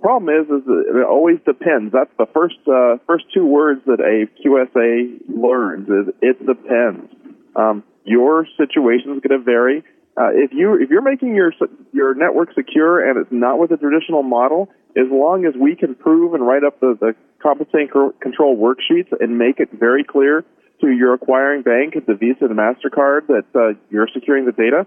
[0.00, 1.92] problem is, is it always depends.
[1.92, 7.12] That's the first uh, first two words that a QSA learns is it depends.
[7.56, 9.84] Um, your situation is going to vary.
[10.16, 11.52] Uh, if you if you're making your
[11.92, 15.94] your network secure and it's not with a traditional model, as long as we can
[15.94, 17.88] prove and write up the, the compensating
[18.20, 20.44] control worksheets and make it very clear
[20.80, 24.86] to your acquiring bank, the Visa, the Mastercard, that uh, you're securing the data,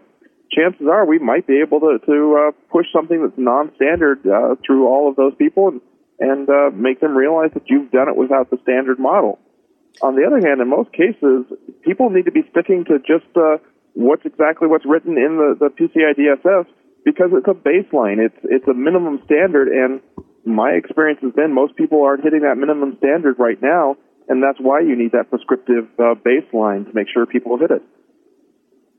[0.55, 4.87] chances are we might be able to, to uh, push something that's non-standard uh, through
[4.87, 5.81] all of those people and,
[6.19, 9.39] and uh, make them realize that you've done it without the standard model.
[10.01, 11.45] On the other hand, in most cases,
[11.81, 13.57] people need to be sticking to just uh,
[13.93, 16.65] what's exactly what's written in the, the PCI DSS
[17.05, 18.17] because it's a baseline.
[18.17, 20.01] It's it's a minimum standard, and
[20.45, 24.59] my experience has been most people aren't hitting that minimum standard right now, and that's
[24.59, 27.83] why you need that prescriptive uh, baseline to make sure people hit it.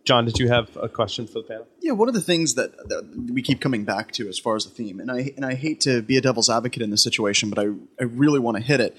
[0.05, 1.67] John, did you have a question for the panel?
[1.81, 4.65] Yeah, one of the things that, that, we keep coming back to as far as
[4.65, 7.49] the theme, and I and I hate to be a devil's advocate in this situation,
[7.49, 8.97] but I I really want to hit it,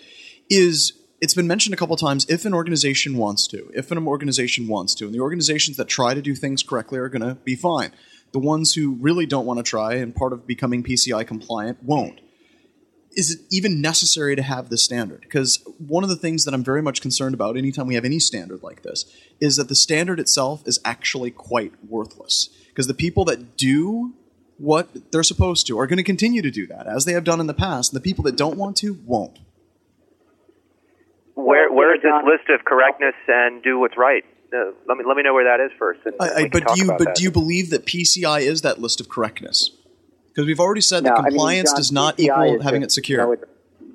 [0.49, 2.25] is it's been mentioned a couple times.
[2.27, 6.15] If an organization wants to, if an organization wants to, and the organizations that try
[6.15, 7.91] to do things correctly are going to be fine.
[8.31, 12.19] The ones who really don't want to try and part of becoming PCI compliant won't
[13.15, 15.21] is it even necessary to have this standard?
[15.21, 18.19] Because one of the things that I'm very much concerned about anytime we have any
[18.19, 19.05] standard like this
[19.39, 22.49] is that the standard itself is actually quite worthless.
[22.67, 24.13] Because the people that do
[24.57, 27.39] what they're supposed to are going to continue to do that, as they have done
[27.39, 29.39] in the past, and the people that don't want to won't.
[31.35, 34.23] Where where is this list of correctness and do what's right?
[34.53, 35.99] Uh, let me let me know where that is first.
[36.05, 37.15] And, I, I, but do you but that.
[37.15, 39.71] do you believe that PCI is that list of correctness?
[40.35, 42.83] Because we've already said no, that compliance I mean, John, does not PCI equal having
[42.83, 43.21] it secure.
[43.21, 43.93] You know,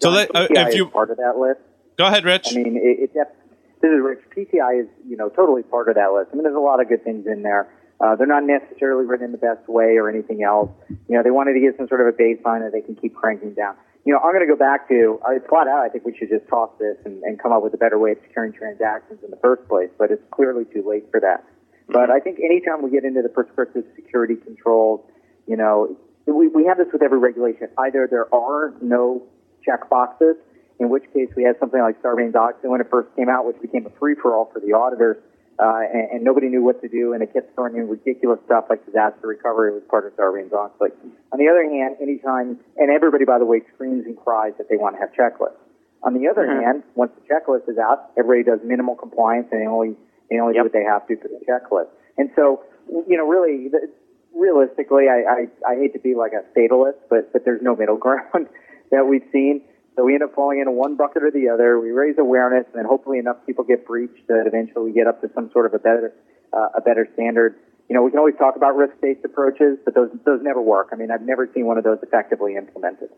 [0.00, 1.60] so let, uh, if you part of that list.
[1.98, 2.48] Go ahead, Rich.
[2.52, 4.20] I mean, it, it, this is Rich.
[4.36, 6.30] PCI is you know totally part of that list.
[6.32, 7.68] I mean, there's a lot of good things in there.
[8.00, 10.70] Uh, they're not necessarily written in the best way or anything else.
[10.88, 13.14] You know, they wanted to get some sort of a baseline that they can keep
[13.14, 13.74] cranking down.
[14.04, 15.82] You know, I'm going to go back to I flat out.
[15.82, 18.12] I think we should just toss this and, and come up with a better way
[18.12, 19.90] of securing transactions in the first place.
[19.98, 21.44] But it's clearly too late for that.
[21.88, 25.00] But I think anytime we get into the prescriptive security controls,
[25.46, 27.68] you know, we, we have this with every regulation.
[27.78, 29.22] Either there are no
[29.64, 30.36] check boxes,
[30.78, 33.86] in which case we had something like Sarbanes-Oxley when it first came out, which became
[33.86, 35.16] a free-for-all for the auditors,
[35.58, 38.64] uh, and, and, nobody knew what to do, and it kept throwing in ridiculous stuff
[38.70, 40.90] like disaster recovery was part of Sarbanes-Oxley.
[41.30, 44.76] On the other hand, anytime, and everybody, by the way, screams and cries that they
[44.76, 45.60] want to have checklists.
[46.02, 46.64] On the other mm-hmm.
[46.64, 49.94] hand, once the checklist is out, everybody does minimal compliance, and they only
[50.30, 50.62] they only yep.
[50.62, 51.92] do what they have to for the checklist.
[52.18, 52.64] And so,
[53.06, 53.86] you know, really, the,
[54.34, 57.96] realistically, I, I, I hate to be like a fatalist, but, but there's no middle
[58.06, 58.48] ground
[58.90, 59.62] that we've seen.
[59.96, 61.78] So we end up falling into one bucket or the other.
[61.78, 65.20] We raise awareness, and then hopefully enough people get breached that eventually we get up
[65.20, 66.14] to some sort of a better,
[66.52, 67.56] uh, a better standard.
[67.90, 70.88] You know, we can always talk about risk-based approaches, but those those never work.
[70.92, 73.10] I mean, I've never seen one of those effectively implemented.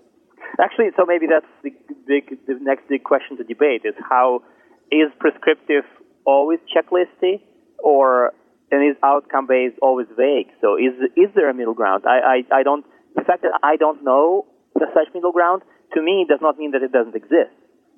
[0.61, 1.71] Actually, so maybe that's the
[2.07, 4.43] big, the next big question to debate is how
[4.91, 5.85] is prescriptive
[6.25, 7.41] always checklisty,
[7.79, 8.33] or
[8.71, 10.49] and his outcome based always vague?
[10.61, 12.05] So is is there a middle ground?
[12.07, 15.63] I, I, I don't the fact that I don't know the such middle ground
[15.95, 17.55] to me does not mean that it doesn't exist.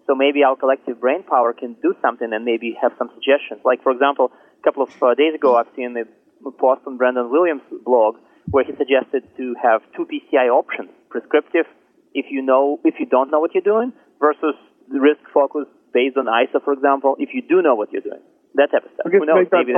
[0.06, 3.60] So maybe our collective brain power can do something and maybe have some suggestions.
[3.64, 7.30] Like for example, a couple of uh, days ago, I've seen a post on Branden
[7.30, 8.16] Williams' blog
[8.50, 11.66] where he suggested to have two PCI options: prescriptive
[12.14, 14.54] if you know if you don't know what you're doing, versus
[14.88, 18.20] risk focus based on ISA, for example, if you do know what you're doing.
[18.54, 19.12] That type of stuff.
[19.12, 19.46] Who knows?
[19.52, 19.72] Maybe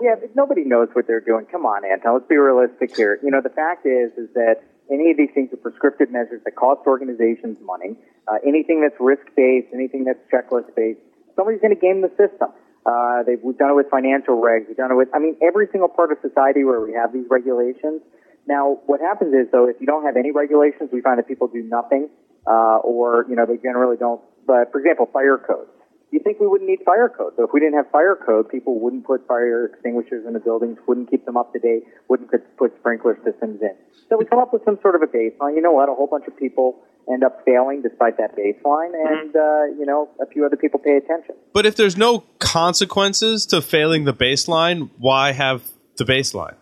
[0.00, 1.46] yeah, but nobody knows what they're doing.
[1.46, 2.14] Come on, Anton.
[2.14, 3.18] Let's be realistic here.
[3.22, 6.56] You know, the fact is, is that any of these things are prescriptive measures that
[6.56, 7.96] cost organizations money.
[8.26, 10.98] Uh, anything that's risk-based, anything that's checklist-based,
[11.36, 12.50] somebody's going to game the system.
[12.86, 14.66] Uh, they've, we've done it with financial regs.
[14.66, 17.26] We've done it with, I mean, every single part of society where we have these
[17.30, 18.02] regulations.
[18.48, 21.46] Now, what happens is, though, if you don't have any regulations, we find that people
[21.46, 22.08] do nothing,
[22.46, 24.20] uh, or, you know, they generally don't.
[24.46, 25.70] But, for example, fire codes
[26.10, 27.34] you think we wouldn't need fire code.
[27.36, 30.78] So if we didn't have fire code, people wouldn't put fire extinguishers in the buildings,
[30.86, 33.74] wouldn't keep them up to date, wouldn't put sprinkler systems in.
[34.08, 35.54] So we come up with some sort of a baseline.
[35.54, 35.88] You know what?
[35.88, 39.14] A whole bunch of people end up failing despite that baseline, mm-hmm.
[39.14, 41.36] and uh, you know a few other people pay attention.
[41.52, 45.62] But if there's no consequences to failing the baseline, why have
[45.96, 46.56] the baseline?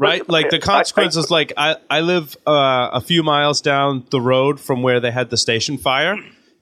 [0.00, 1.28] Right, like the consequences.
[1.28, 5.28] Like I, I live uh, a few miles down the road from where they had
[5.28, 6.16] the station fire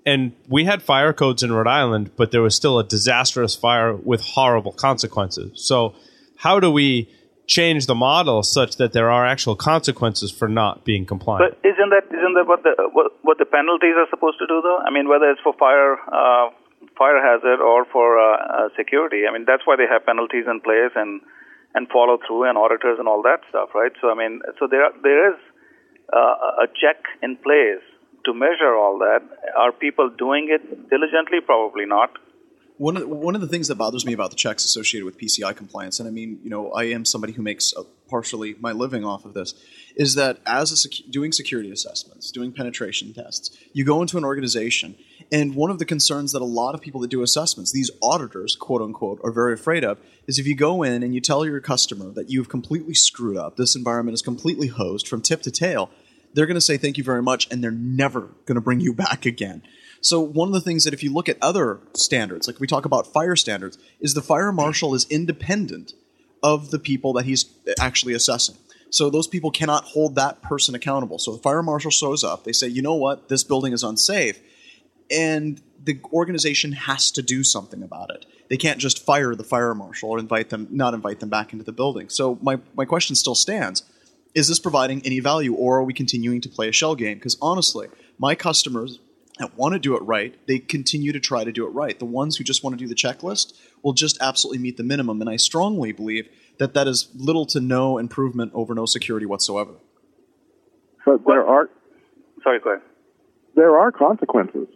[0.06, 3.94] and we had fire codes in Rhode Island, but there was still a disastrous fire
[3.94, 5.66] with horrible consequences.
[5.66, 5.94] So,
[6.36, 7.10] how do we
[7.48, 11.50] change the model such that there are actual consequences for not being compliant?
[11.50, 14.62] But isn't that isn't that what the what, what the penalties are supposed to do
[14.62, 14.78] though?
[14.86, 16.50] I mean, whether it's for fire uh,
[16.96, 19.24] fire hazard or for uh, uh, security.
[19.28, 21.20] I mean, that's why they have penalties in place and
[21.74, 23.92] and follow through and auditors and all that stuff, right?
[24.00, 25.38] So I mean, so there there is
[26.14, 27.82] uh, a check in place
[28.26, 29.22] to measure all that.
[29.56, 31.40] Are people doing it diligently?
[31.40, 32.10] Probably not.
[32.78, 35.16] One of, the, one of the things that bothers me about the checks associated with
[35.16, 37.72] PCI compliance, and I mean, you know, I am somebody who makes
[38.06, 39.54] partially my living off of this,
[39.96, 44.94] is that as doing security assessments, doing penetration tests, you go into an organization,
[45.32, 48.54] and one of the concerns that a lot of people that do assessments, these auditors,
[48.56, 51.60] quote unquote, are very afraid of, is if you go in and you tell your
[51.60, 55.90] customer that you've completely screwed up, this environment is completely hosed from tip to tail,
[56.36, 58.92] they're going to say thank you very much, and they're never going to bring you
[58.92, 59.62] back again.
[60.02, 62.84] So one of the things that if you look at other standards, like we talk
[62.84, 65.94] about fire standards, is the fire marshal is independent
[66.42, 67.46] of the people that he's
[67.80, 68.56] actually assessing.
[68.90, 71.18] So those people cannot hold that person accountable.
[71.18, 74.38] So the fire marshal shows up, they say, you know what, this building is unsafe,
[75.10, 78.26] and the organization has to do something about it.
[78.50, 81.64] They can't just fire the fire marshal or invite them, not invite them back into
[81.64, 82.10] the building.
[82.10, 83.82] So my, my question still stands.
[84.36, 87.16] Is this providing any value or are we continuing to play a shell game?
[87.16, 89.00] Because honestly, my customers
[89.38, 91.98] that want to do it right, they continue to try to do it right.
[91.98, 95.22] The ones who just want to do the checklist will just absolutely meet the minimum.
[95.22, 99.72] And I strongly believe that that is little to no improvement over no security whatsoever.
[101.06, 101.70] But there are.
[102.44, 102.82] Sorry, go ahead.
[103.54, 104.68] There are consequences.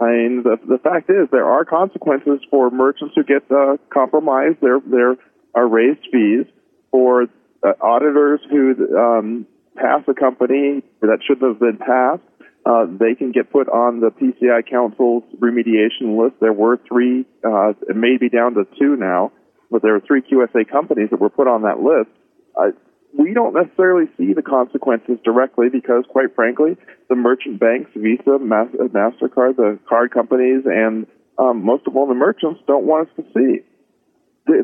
[0.00, 4.56] I mean, the, the fact is, there are consequences for merchants who get uh, compromised.
[4.60, 5.14] There, there
[5.54, 6.46] are raised fees
[6.90, 7.28] for
[7.62, 9.46] uh, auditors who um,
[9.76, 12.22] pass a company that shouldn't have been passed
[12.66, 16.36] uh, they can get put on the PCI Council's remediation list.
[16.40, 19.32] There were three, uh, it may be down to two now,
[19.70, 22.10] but there were three QSA companies that were put on that list.
[22.60, 22.76] Uh,
[23.16, 26.76] we don't necessarily see the consequences directly because, quite frankly,
[27.08, 31.06] the merchant banks, Visa, MasterCard, the card companies, and
[31.38, 33.64] um, most of all the merchants don't want us to see.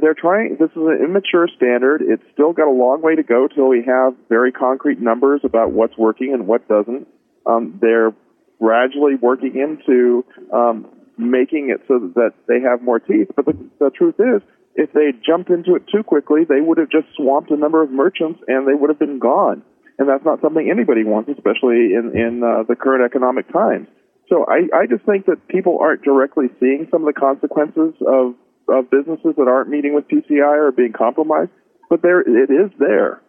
[0.00, 2.02] They're trying, this is an immature standard.
[2.02, 5.72] It's still got a long way to go till we have very concrete numbers about
[5.72, 7.06] what's working and what doesn't
[7.46, 8.12] um, they're
[8.60, 13.28] gradually working into um, making it so that they have more teeth.
[13.34, 14.42] But the, the truth is,
[14.74, 17.90] if they jumped into it too quickly, they would have just swamped a number of
[17.90, 19.62] merchants and they would have been gone.
[19.98, 23.88] And that's not something anybody wants, especially in, in uh, the current economic times.
[24.28, 28.34] So I, I just think that people aren't directly seeing some of the consequences of,
[28.68, 31.50] of businesses that aren't meeting with PCI or being compromised,
[31.88, 33.22] but there it is there.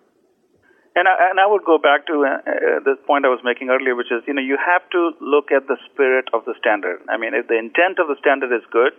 [0.97, 3.69] And I, and I would go back to uh, uh, this point I was making
[3.69, 7.05] earlier, which is, you know, you have to look at the spirit of the standard.
[7.05, 8.97] I mean, if the intent of the standard is good,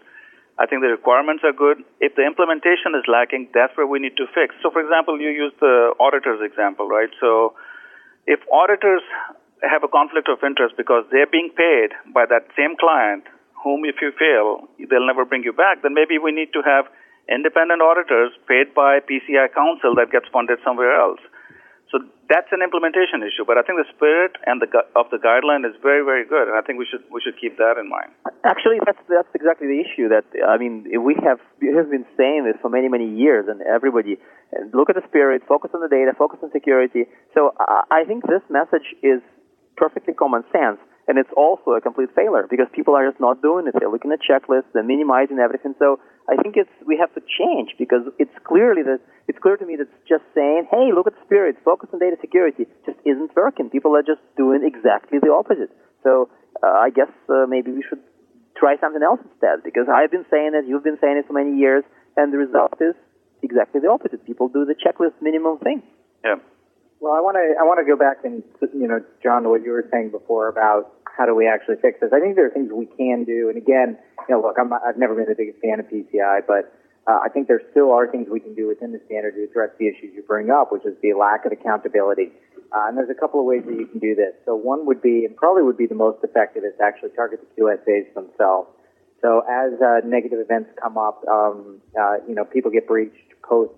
[0.63, 1.83] I think the requirements are good.
[1.99, 4.55] If the implementation is lacking, that's where we need to fix.
[4.63, 7.11] So, for example, you use the auditors example, right?
[7.19, 7.59] So,
[8.31, 9.03] if auditors
[9.67, 13.27] have a conflict of interest because they're being paid by that same client,
[13.63, 16.87] whom if you fail, they'll never bring you back, then maybe we need to have
[17.29, 21.21] independent auditors paid by PCI Council that gets funded somewhere else.
[21.91, 25.65] So that's an implementation issue, but I think the spirit and the of the guideline
[25.65, 28.13] is very, very good, and I think we should we should keep that in mind.
[28.45, 30.13] Actually, that's that's exactly the issue.
[30.13, 33.65] That I mean, we have we have been saying this for many many years, and
[33.65, 34.21] everybody
[34.77, 37.09] look at the spirit, focus on the data, focus on security.
[37.33, 39.25] So I think this message is
[39.81, 40.77] perfectly common sense.
[41.09, 43.75] And it's also a complete failure because people are just not doing it.
[43.81, 45.75] They're looking at checklists, they're minimizing everything.
[45.79, 49.65] So I think it's we have to change because it's clearly that it's clear to
[49.65, 53.35] me that just saying, "Hey, look at the spirit, focus on data security," just isn't
[53.35, 53.71] working.
[53.71, 55.73] People are just doing exactly the opposite.
[56.05, 56.29] So
[56.63, 58.05] uh, I guess uh, maybe we should
[58.57, 61.57] try something else instead because I've been saying it, you've been saying it for many
[61.57, 61.85] years,
[62.17, 62.95] and the result is
[63.43, 64.27] exactly the opposite.
[64.27, 65.83] People do the checklist minimum thing.
[66.25, 66.37] Yeah.
[67.01, 68.43] Well, I want to I want to go back and
[68.75, 71.99] you know, John, to what you were saying before about how do we actually fix
[72.01, 72.11] this?
[72.15, 73.49] I think there are things we can do.
[73.51, 76.73] And again, you know, look, I'm, I've never been the biggest fan of PCI, but
[77.11, 79.71] uh, I think there still are things we can do within the standard to address
[79.79, 82.31] the issues you bring up, which is the lack of accountability.
[82.71, 84.33] Uh, and there's a couple of ways that you can do this.
[84.47, 87.41] So one would be, and probably would be the most effective, is to actually target
[87.43, 88.69] the QSAs themselves.
[89.21, 93.73] So as uh, negative events come up, um, uh, you know, people get breached post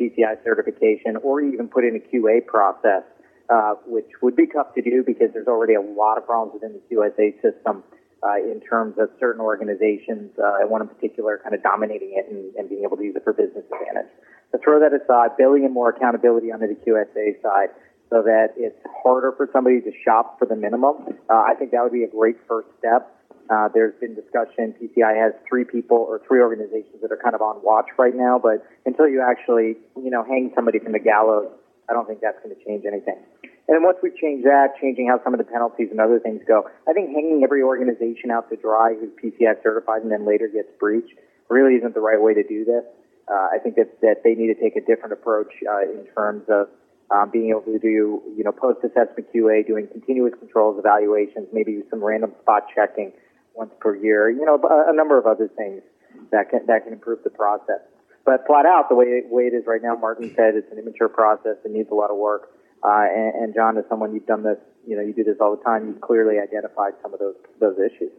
[0.00, 3.02] PCI certification, or even put in a QA process
[3.50, 6.76] uh, which would be tough to do because there's already a lot of problems within
[6.76, 7.82] the QSA system
[8.22, 12.54] uh, in terms of certain organizations, uh, one in particular, kind of dominating it and,
[12.56, 14.10] and, being able to use it for business advantage.
[14.50, 17.68] So throw that aside, building in more accountability under the QSA side
[18.10, 20.96] so that it's harder for somebody to shop for the minimum.
[21.30, 23.14] Uh, I think that would be a great first step.
[23.50, 24.74] Uh, there's been discussion.
[24.76, 28.38] PCI has three people or three organizations that are kind of on watch right now,
[28.38, 31.48] but until you actually, you know, hang somebody from the gallows,
[31.88, 33.16] I don't think that's going to change anything.
[33.42, 36.40] And then once we change that, changing how some of the penalties and other things
[36.48, 40.48] go, I think hanging every organization out to dry who's PCI certified and then later
[40.48, 41.12] gets breached
[41.48, 42.84] really isn't the right way to do this.
[43.28, 46.44] Uh, I think that, that they need to take a different approach uh, in terms
[46.48, 46.68] of
[47.10, 52.04] um, being able to do, you know, post-assessment QA, doing continuous controls evaluations, maybe some
[52.04, 53.12] random spot checking
[53.54, 55.82] once per year, you know, a, a number of other things
[56.30, 57.80] that can, that can improve the process.
[58.28, 61.08] But flat out, the way, way it is right now, Martin said it's an immature
[61.08, 61.56] process.
[61.64, 62.50] It needs a lot of work.
[62.84, 65.56] Uh, and, and John, as someone you've done this, you know, you do this all
[65.56, 65.86] the time.
[65.86, 68.12] You've clearly identified some of those those issues.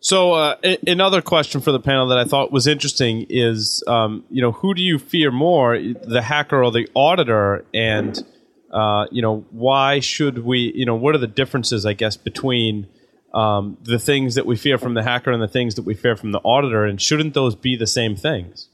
[0.00, 4.42] So, uh, another question for the panel that I thought was interesting is, um, you
[4.42, 7.64] know, who do you fear more, the hacker or the auditor?
[7.72, 8.22] And,
[8.70, 12.88] uh, you know, why should we, you know, what are the differences, I guess, between
[13.36, 16.16] um, the things that we fear from the hacker and the things that we fear
[16.16, 16.84] from the auditor?
[16.84, 18.68] And shouldn't those be the same things?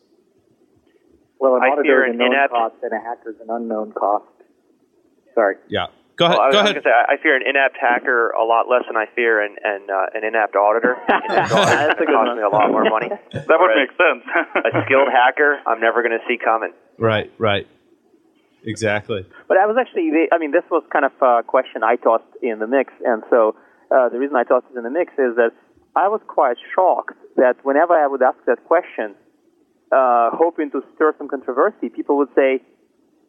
[1.38, 4.26] Well, an auditor is a known cost and a hacker is an unknown cost.
[5.34, 5.56] Sorry.
[5.68, 5.86] Yeah.
[6.14, 6.38] Go ahead.
[6.38, 6.82] Well, I Go ahead.
[6.84, 10.06] Say, I fear an inept hacker a lot less than I fear an an, uh,
[10.14, 10.96] an inept auditor.
[11.08, 12.36] That's a good cost one.
[12.36, 13.08] me a lot more money.
[13.08, 14.22] That would make sense.
[14.54, 16.72] a skilled hacker, I'm never going to see coming.
[16.98, 17.32] Right.
[17.38, 17.66] Right.
[18.64, 19.26] Exactly.
[19.48, 22.60] But I was actually, I mean, this was kind of a question I tossed in
[22.60, 23.56] the mix, and so
[23.92, 25.52] uh, the reason I tossed it in the mix is that
[25.94, 29.14] I was quite shocked that whenever I would ask that question,
[29.92, 32.62] uh, hoping to stir some controversy, people would say,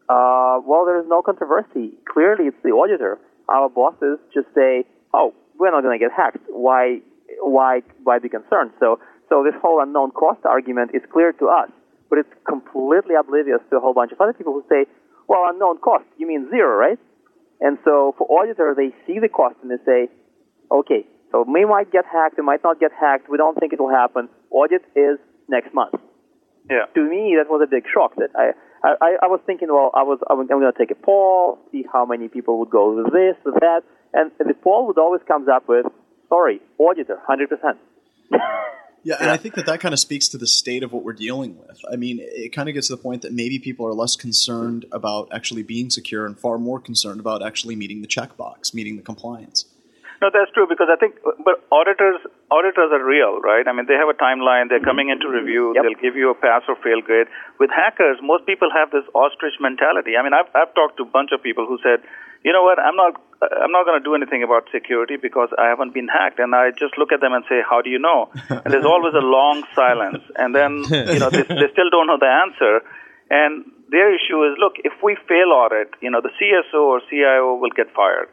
[0.07, 1.91] uh, well, there is no controversy.
[2.07, 3.19] Clearly, it's the auditor.
[3.49, 6.43] Our bosses just say, "Oh, we're not going to get hacked.
[6.49, 6.99] Why,
[7.41, 8.99] why, why be concerned?" So,
[9.29, 11.69] so this whole unknown cost argument is clear to us,
[12.09, 14.85] but it's completely oblivious to a whole bunch of other people who say,
[15.27, 16.99] "Well, unknown cost, you mean zero, right?"
[17.59, 20.09] And so, for auditor, they see the cost and they say,
[20.73, 23.29] "Okay, so we might get hacked, we might not get hacked.
[23.29, 24.29] We don't think it will happen.
[24.49, 25.95] Audit is next month."
[26.69, 26.85] Yeah.
[26.95, 28.15] To me, that was a big shock.
[28.15, 28.51] That I,
[28.83, 32.05] I, I was thinking, well, I was, I'm going to take a poll, see how
[32.05, 33.81] many people would go with this, with that,
[34.13, 35.85] and the poll would always comes up with,
[36.29, 37.77] sorry, auditor, hundred percent.
[39.05, 41.11] Yeah, and I think that that kind of speaks to the state of what we're
[41.11, 41.77] dealing with.
[41.91, 44.85] I mean, it kind of gets to the point that maybe people are less concerned
[44.93, 49.01] about actually being secure and far more concerned about actually meeting the checkbox, meeting the
[49.01, 49.65] compliance.
[50.23, 52.15] No, that's true because I think, but auditors
[52.47, 53.67] auditors are real, right?
[53.67, 54.71] I mean, they have a timeline.
[54.71, 55.43] They're coming in to mm-hmm.
[55.43, 55.75] review.
[55.75, 55.83] Yep.
[55.83, 57.27] They'll give you a pass or fail grade.
[57.59, 60.15] With hackers, most people have this ostrich mentality.
[60.15, 61.99] I mean, I've I've talked to a bunch of people who said,
[62.47, 65.67] you know what, I'm not I'm not going to do anything about security because I
[65.67, 66.39] haven't been hacked.
[66.39, 68.31] And I just look at them and say, how do you know?
[68.47, 72.15] And there's always a long silence, and then you know they, they still don't know
[72.15, 72.79] the answer.
[73.27, 77.59] And their issue is, look, if we fail audit, you know, the CSO or CIO
[77.59, 78.31] will get fired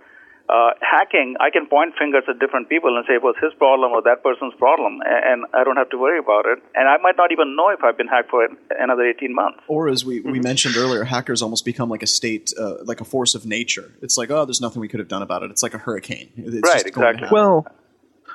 [0.50, 3.92] uh, hacking, I can point fingers at different people and say it was his problem
[3.92, 6.58] or that person's problem, and I don't have to worry about it.
[6.74, 8.46] And I might not even know if I've been hacked for
[8.78, 9.60] another 18 months.
[9.68, 13.04] Or as we, we mentioned earlier, hackers almost become like a state, uh, like a
[13.04, 13.92] force of nature.
[14.02, 15.50] It's like, oh, there's nothing we could have done about it.
[15.50, 16.30] It's like a hurricane.
[16.36, 17.28] It's right, just exactly.
[17.30, 17.66] Well,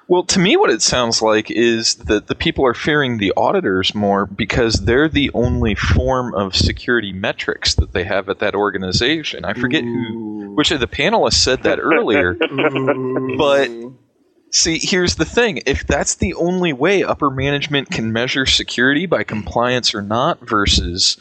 [0.08, 3.96] well, to me, what it sounds like is that the people are fearing the auditors
[3.96, 9.46] more because they're the only form of security metrics that they have at that organization.
[9.46, 12.34] I forget who, which of the panelists said that earlier,
[13.38, 13.72] but
[14.52, 19.24] see, here's the thing: if that's the only way upper management can measure security by
[19.24, 21.18] compliance or not, versus,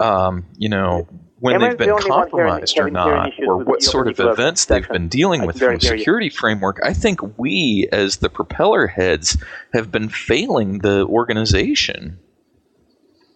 [0.00, 1.06] um, you know.
[1.44, 4.32] When Am they've been only one hearing- compromised or not, or what sort of particular
[4.32, 5.98] events they've been dealing with can from a hear you.
[5.98, 9.36] security framework, I think we, as the propeller heads,
[9.74, 12.18] have been failing the organization.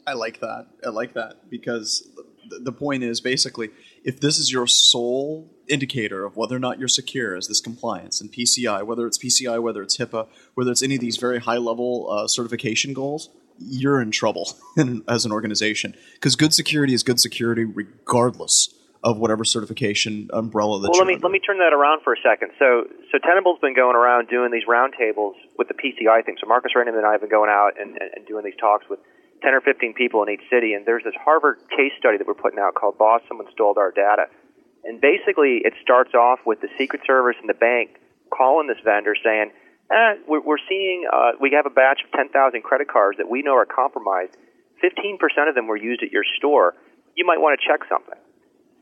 [0.07, 0.69] I like that.
[0.87, 2.09] I like that because
[2.49, 3.69] the, the point is basically
[4.03, 8.23] if this is your sole indicator of whether or not you're secure is this compliance
[8.23, 11.59] and PCI, whether it's PCI, whether it's HIPAA, whether it's any of these very high
[11.59, 13.29] level uh, certification goals,
[13.59, 14.57] you're in trouble
[15.09, 20.91] as an organization because good security is good security regardless of whatever certification umbrella that
[20.91, 21.27] Well, let me under.
[21.27, 22.51] let me turn that around for a second.
[22.59, 26.37] So, so Tenable's been going around doing these roundtables with the PCI thing.
[26.41, 28.89] So Marcus Ranum and I have been going out and, and, and doing these talks
[28.91, 28.99] with
[29.41, 30.75] ten or fifteen people in each city.
[30.75, 33.93] And there's this Harvard case study that we're putting out called "Boss, Someone Stole Our
[33.93, 34.27] Data."
[34.85, 38.01] And basically, it starts off with the Secret Service and the bank
[38.31, 39.51] calling this vendor saying,
[39.91, 43.43] eh, we're, we're seeing uh, we have a batch of 10,000 credit cards that we
[43.43, 44.37] know are compromised.
[44.83, 45.19] 15%
[45.49, 46.75] of them were used at your store.
[47.17, 48.19] You might want to check something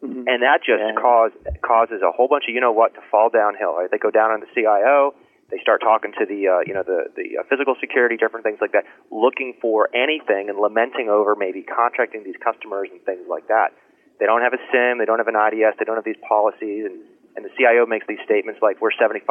[0.02, 0.92] and that just Yeah.
[1.00, 1.32] cause,
[1.62, 3.74] causes a whole bunch of you know what to fall downhill.
[3.74, 3.90] Right?
[3.90, 5.14] They go down on the CIO.
[5.50, 8.58] They start talking to the uh, you know the the uh, physical security, different things
[8.60, 13.48] like that, looking for anything and lamenting over maybe contracting these customers and things like
[13.48, 13.72] that.
[14.18, 16.86] They don't have a SIEM, they don't have an IDS, they don't have these policies,
[16.86, 16.98] and
[17.36, 19.22] and the CIO makes these statements like we're 75%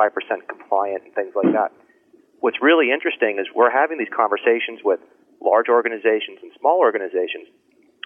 [0.48, 1.72] compliant and things like that.
[2.40, 5.00] What's really interesting is we're having these conversations with
[5.42, 7.48] large organizations and small organizations,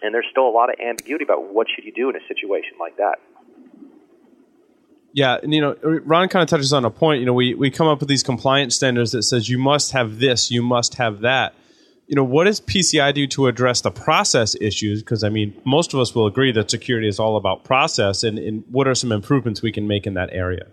[0.01, 2.77] and there's still a lot of ambiguity about what should you do in a situation
[2.79, 3.19] like that.
[5.11, 7.19] Yeah, and you know, Ron kind of touches on a point.
[7.19, 10.19] You know, we we come up with these compliance standards that says you must have
[10.19, 11.55] this, you must have that.
[12.09, 15.03] You know, what does PCI do to address the process issues?
[15.03, 18.39] Because I mean, most of us will agree that security is all about process, and,
[18.39, 20.65] and what are some improvements we can make in that area?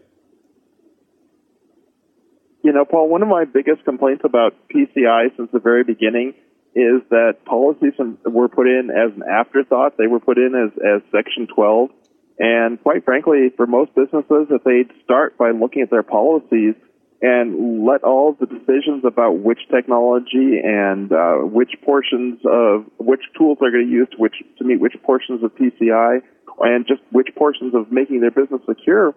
[2.65, 6.33] You know, Paul, one of my biggest complaints about PCI since the very beginning
[6.75, 7.93] is that policies
[8.25, 9.99] were put in as an afterthought.
[9.99, 11.91] They were put in as, as Section 12.
[12.39, 16.75] And quite frankly, for most businesses, if they'd start by looking at their policies
[17.23, 23.59] and let all the decisions about which technology and uh, which portions of which tools
[23.61, 26.21] they're going to use to, which, to meet which portions of PCI
[26.61, 29.15] and just which portions of making their business secure,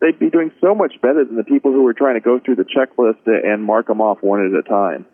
[0.00, 2.56] they'd be doing so much better than the people who are trying to go through
[2.56, 5.06] the checklist and mark them off one at a time.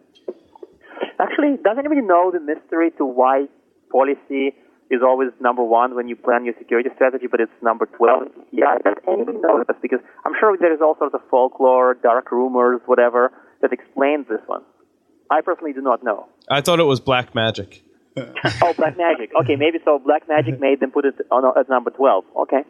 [1.18, 3.46] Actually, does anybody know the mystery to why
[3.90, 4.54] policy
[4.90, 8.28] is always number one when you plan your security strategy, but it's number 12.
[8.52, 9.76] Yeah, does anybody know this?
[9.82, 13.32] Because I'm sure there is all sorts of folklore, dark rumors, whatever,
[13.62, 14.62] that explains this one.
[15.30, 16.28] I personally do not know.
[16.48, 17.82] I thought it was black magic.
[18.62, 19.30] oh, black magic.
[19.42, 19.98] Okay, maybe so.
[19.98, 22.24] Black magic made them put it on at number 12.
[22.36, 22.64] Okay.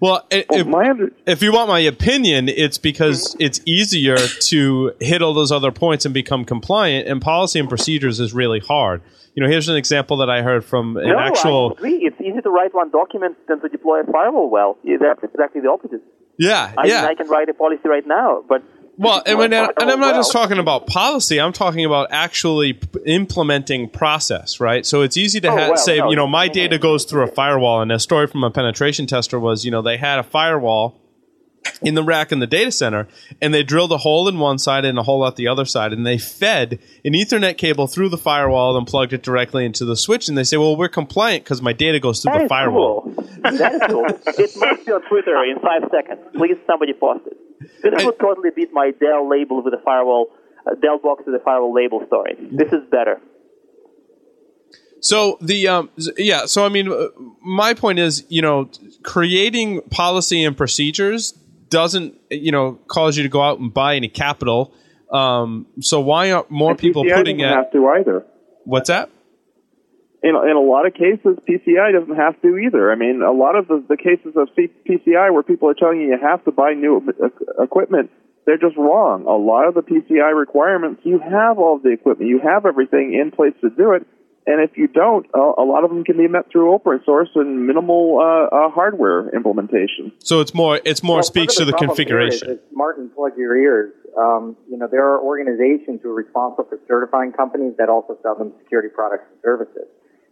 [0.00, 3.42] Well, if, under- if, you want my opinion, it's because mm-hmm.
[3.42, 8.20] it's easier to hit all those other points and become compliant, and policy and procedures
[8.20, 9.02] is really hard
[9.38, 11.68] you know, here's an example that I heard from an no, actual.
[11.70, 11.98] I agree.
[12.02, 14.78] It's easy to write one document than to deploy a firewall well.
[14.84, 16.02] That's exactly the opposite.
[16.40, 17.06] Yeah, I, yeah.
[17.06, 18.64] I can write a policy right now, but
[18.98, 21.40] well, and, when, and I'm not just talking about policy.
[21.40, 24.84] I'm talking about actually p- implementing process, right?
[24.84, 27.22] So it's easy to oh, ha- well, say, no, you know, my data goes through
[27.22, 27.80] a firewall.
[27.80, 31.00] And a story from a penetration tester was, you know, they had a firewall
[31.82, 33.06] in the rack in the data center
[33.40, 35.92] and they drilled a hole in one side and a hole out the other side
[35.92, 39.96] and they fed an ethernet cable through the firewall and plugged it directly into the
[39.96, 43.02] switch and they say well we're compliant because my data goes through that the firewall
[43.02, 43.12] cool.
[43.42, 47.37] that is cool it must be on twitter in five seconds please somebody post it
[47.82, 50.30] this would totally beat my dell label with a firewall
[50.66, 53.20] uh, dell box with a firewall label story this is better
[55.00, 57.08] so the um, yeah, so I mean, uh,
[57.42, 58.68] my point is, you know,
[59.02, 61.32] creating policy and procedures
[61.70, 64.74] doesn't you know cause you to go out and buy any capital.
[65.12, 67.48] Um, so why aren't more and people PCI putting it?
[67.48, 68.26] Have to either.
[68.64, 69.10] What's that?
[70.22, 72.90] In, in a lot of cases, PCI doesn't have to either.
[72.90, 76.00] I mean, a lot of the, the cases of C- PCI where people are telling
[76.00, 77.00] you you have to buy new
[77.62, 78.10] equipment,
[78.44, 79.26] they're just wrong.
[79.26, 83.14] A lot of the PCI requirements, you have all of the equipment, you have everything
[83.14, 84.06] in place to do it.
[84.48, 87.66] And if you don't, a lot of them can be met through open source and
[87.66, 90.10] minimal uh, uh, hardware implementation.
[90.20, 92.52] So it's more it's more well, speaks to the, the configuration.
[92.52, 93.92] Is, is Martin, plug your ears.
[94.16, 98.36] Um, you know, there are organizations who are responsible for certifying companies that also sell
[98.36, 99.84] them security products and services.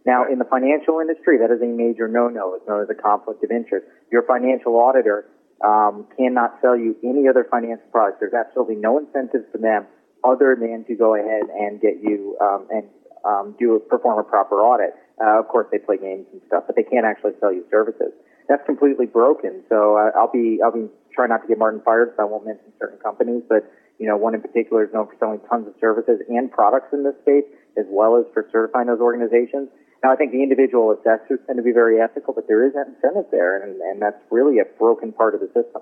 [0.07, 2.55] Now, in the financial industry, that is a major no-no.
[2.55, 3.85] It's known as a conflict of interest.
[4.09, 5.27] Your financial auditor
[5.59, 8.23] um, cannot sell you any other financial products.
[8.23, 9.83] There's absolutely no incentive for them
[10.23, 12.87] other than to go ahead and get you um, and
[13.27, 14.95] um, do a, perform a proper audit.
[15.19, 18.15] Uh, of course, they play games and stuff, but they can't actually sell you services.
[18.47, 19.59] That's completely broken.
[19.67, 22.45] So uh, I'll be I'll be trying not to get Martin fired, so I won't
[22.45, 23.43] mention certain companies.
[23.49, 23.67] But
[23.99, 27.03] you know, one in particular is known for selling tons of services and products in
[27.03, 27.43] this space,
[27.75, 29.67] as well as for certifying those organizations.
[30.03, 32.87] Now, I think the individual assessors tend to be very ethical, but there is that
[32.87, 35.81] incentive there, and, and that's really a broken part of the system.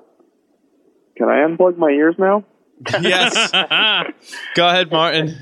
[1.18, 2.46] Can I unplug my ears now?
[3.02, 3.52] yes.
[4.56, 5.38] Go ahead, Martin.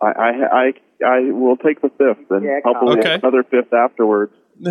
[0.00, 0.72] I, I, I,
[1.04, 3.14] I will take the fifth and yeah, hopefully okay.
[3.14, 4.32] another fifth afterwards.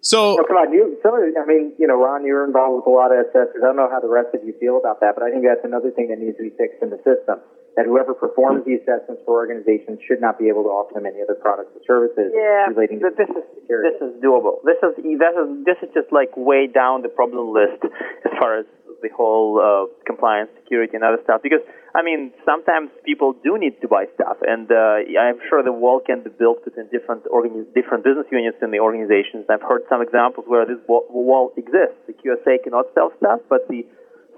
[0.00, 0.98] so, oh, come on, you.
[1.02, 3.62] Some of, I mean, you know, Ron, you're involved with a lot of assessors.
[3.62, 5.64] I don't know how the rest of you feel about that, but I think that's
[5.64, 7.38] another thing that needs to be fixed in the system.
[7.76, 11.24] That whoever performs the assessments for organizations should not be able to offer them any
[11.24, 13.96] other products or services yeah, relating to this is security.
[13.96, 14.60] This is doable.
[14.60, 17.80] This is this is this is just like way down the problem list
[18.28, 18.68] as far as
[19.02, 21.42] the whole uh, compliance, security, and other stuff.
[21.42, 21.60] Because
[21.92, 26.00] I mean, sometimes people do need to buy stuff, and uh, I'm sure the wall
[26.00, 29.44] can be built between different organi- different business units in the organizations.
[29.50, 32.00] I've heard some examples where this wall exists.
[32.06, 33.84] The QSA cannot sell stuff, but the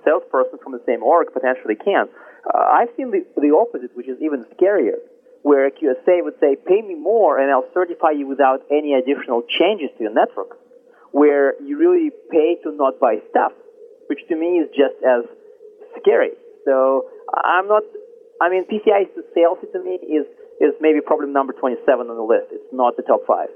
[0.02, 2.08] salesperson from the same org potentially can.
[2.52, 5.00] Uh, I've seen the, the opposite, which is even scarier,
[5.42, 9.42] where a QSA would say, "Pay me more, and I'll certify you without any additional
[9.58, 10.58] changes to your network."
[11.12, 13.52] Where you really pay to not buy stuff
[14.08, 15.24] which to me is just as
[16.00, 16.32] scary.
[16.64, 17.82] So I'm not.
[18.40, 20.26] I mean, PCI salesy to me is
[20.60, 22.52] is maybe problem number 27 on the list.
[22.52, 23.48] It's not the top five.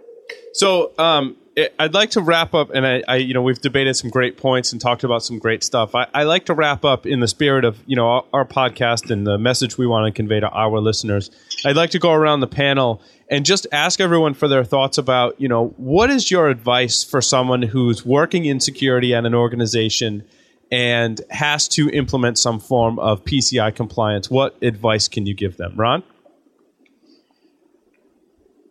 [0.52, 1.36] So um,
[1.78, 4.72] I'd like to wrap up, and I, I, you know, we've debated some great points
[4.72, 5.94] and talked about some great stuff.
[5.94, 9.10] I, I like to wrap up in the spirit of you know our, our, podcast
[9.10, 11.30] and the message we want to convey to our listeners.
[11.64, 15.40] I'd like to go around the panel and just ask everyone for their thoughts about
[15.40, 20.24] you know what is your advice for someone who's working in security at an organization
[20.70, 25.74] and has to implement some form of PCI compliance, what advice can you give them,
[25.76, 26.02] Ron?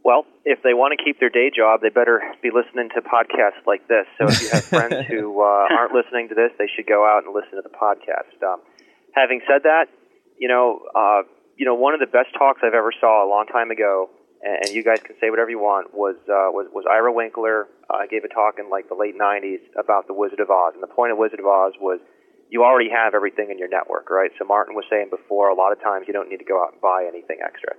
[0.03, 3.59] Well, if they want to keep their day job, they better be listening to podcasts
[3.67, 4.07] like this.
[4.15, 7.27] So if you have friends who uh, aren't listening to this, they should go out
[7.27, 8.31] and listen to the podcast.
[8.39, 8.63] Um,
[9.11, 9.91] having said that,
[10.39, 11.27] you know, uh,
[11.59, 14.07] you know, one of the best talks I've ever saw a long time ago,
[14.39, 18.07] and, you guys can say whatever you want, was uh, was, was Ira Winkler uh,
[18.07, 20.93] gave a talk in like the late '90s about the Wizard of Oz, and the
[20.93, 21.99] point of Wizard of Oz was
[22.47, 24.31] you already have everything in your network, right?
[24.39, 26.71] So Martin was saying before, a lot of times you don't need to go out
[26.71, 27.75] and buy anything extra.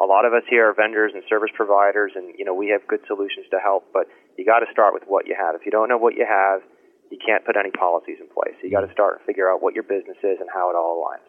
[0.00, 2.86] A lot of us here are vendors and service providers, and you know we have
[2.88, 5.54] good solutions to help, but you got to start with what you have.
[5.54, 6.62] If you don't know what you have,
[7.10, 8.56] you can't put any policies in place.
[8.60, 10.76] So you got to start and figure out what your business is and how it
[10.76, 11.28] all aligns.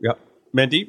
[0.00, 0.18] Yep,
[0.56, 0.88] Mandeep.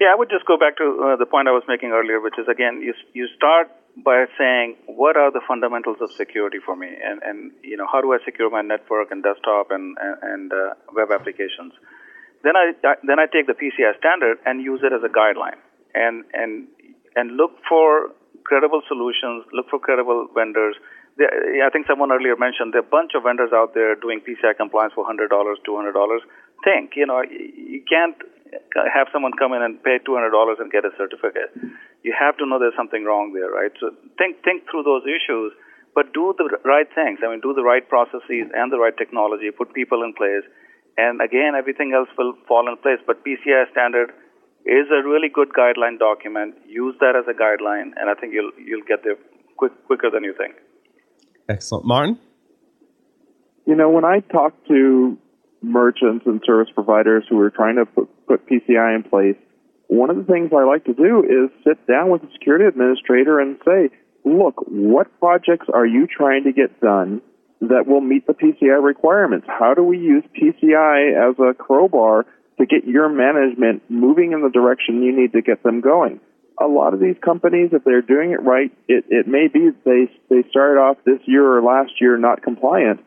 [0.00, 2.38] Yeah, I would just go back to uh, the point I was making earlier, which
[2.38, 6.88] is again, you you start by saying what are the fundamentals of security for me,
[6.88, 10.52] and and you know how do I secure my network and desktop and and, and
[10.52, 11.72] uh, web applications.
[12.42, 15.60] Then I, I then I take the PCI standard and use it as a guideline,
[15.94, 16.68] and and
[17.16, 18.10] and look for
[18.44, 20.76] credible solutions, look for credible vendors.
[21.20, 24.56] I think someone earlier mentioned there are a bunch of vendors out there doing PCI
[24.56, 26.18] compliance for $100, $200.
[26.64, 28.16] Think, you know, you can't
[28.92, 31.52] have someone come in and pay two hundred dollars and get a certificate.
[32.02, 33.72] You have to know there's something wrong there, right?
[33.80, 35.52] So think think through those issues,
[35.94, 37.20] but do the right things.
[37.24, 39.50] I mean, do the right processes and the right technology.
[39.50, 40.44] Put people in place,
[40.98, 43.00] and again, everything else will fall in place.
[43.06, 44.12] But PCI standard
[44.64, 46.54] is a really good guideline document.
[46.66, 49.16] Use that as a guideline, and I think you'll you'll get there
[49.56, 50.54] quick, quicker than you think.
[51.48, 52.18] Excellent, Martin.
[53.66, 55.16] You know, when I talk to
[55.62, 59.36] merchants and service providers who are trying to put, put PCI in place,
[59.86, 63.38] one of the things I like to do is sit down with the security administrator
[63.38, 63.90] and say,
[64.24, 67.20] look, what projects are you trying to get done
[67.60, 69.46] that will meet the PCI requirements?
[69.48, 72.26] How do we use PCI as a crowbar
[72.62, 76.20] to get your management moving in the direction you need to get them going?
[76.60, 80.06] A lot of these companies, if they're doing it right, it, it may be they,
[80.30, 83.00] they started off this year or last year not compliant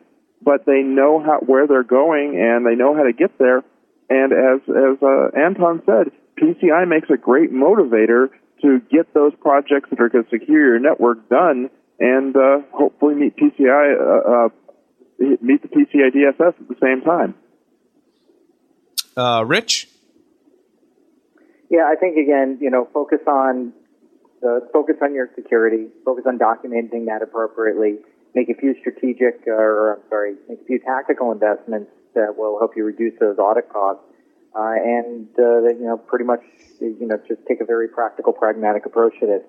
[0.46, 3.62] but they know how where they're going and they know how to get there.
[4.08, 8.28] And as as uh, Anton said, PCI makes a great motivator
[8.62, 13.14] to get those projects that are going to secure your network done and uh, hopefully
[13.14, 14.48] meet PCI uh, uh,
[15.42, 17.34] meet the PCI DSS at the same time.
[19.16, 19.88] Uh, Rich.
[21.70, 23.72] Yeah, I think again, you know, focus on
[24.42, 27.98] the focus on your security, focus on documenting that appropriately
[28.34, 32.76] make a few strategic, or I'm sorry, make a few tactical investments that will help
[32.76, 34.04] you reduce those audit costs,
[34.54, 36.40] uh, and uh, you know, pretty much,
[36.80, 39.42] you know, just take a very practical, pragmatic approach to this.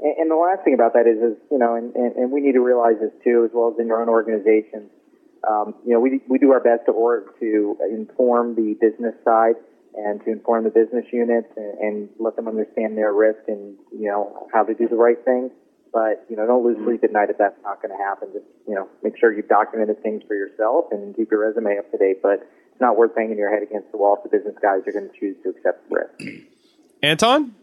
[0.00, 2.40] And, and the last thing about that is, is you know, and, and, and we
[2.40, 4.90] need to realize this too, as well as in your own organizations.
[5.48, 9.54] Um, you know, we we do our best to or to inform the business side
[9.94, 14.08] and to inform the business units and, and let them understand their risk and you
[14.08, 15.50] know how to do the right thing.
[15.94, 18.26] But, you know, don't lose sleep at night if that's not going to happen.
[18.32, 21.88] Just, you know, make sure you've documented things for yourself and keep your resume up
[21.92, 22.20] to date.
[22.20, 22.42] But
[22.72, 25.08] it's not worth banging your head against the wall if the business guys are going
[25.08, 26.46] to choose to accept the risk.
[27.00, 27.54] Anton?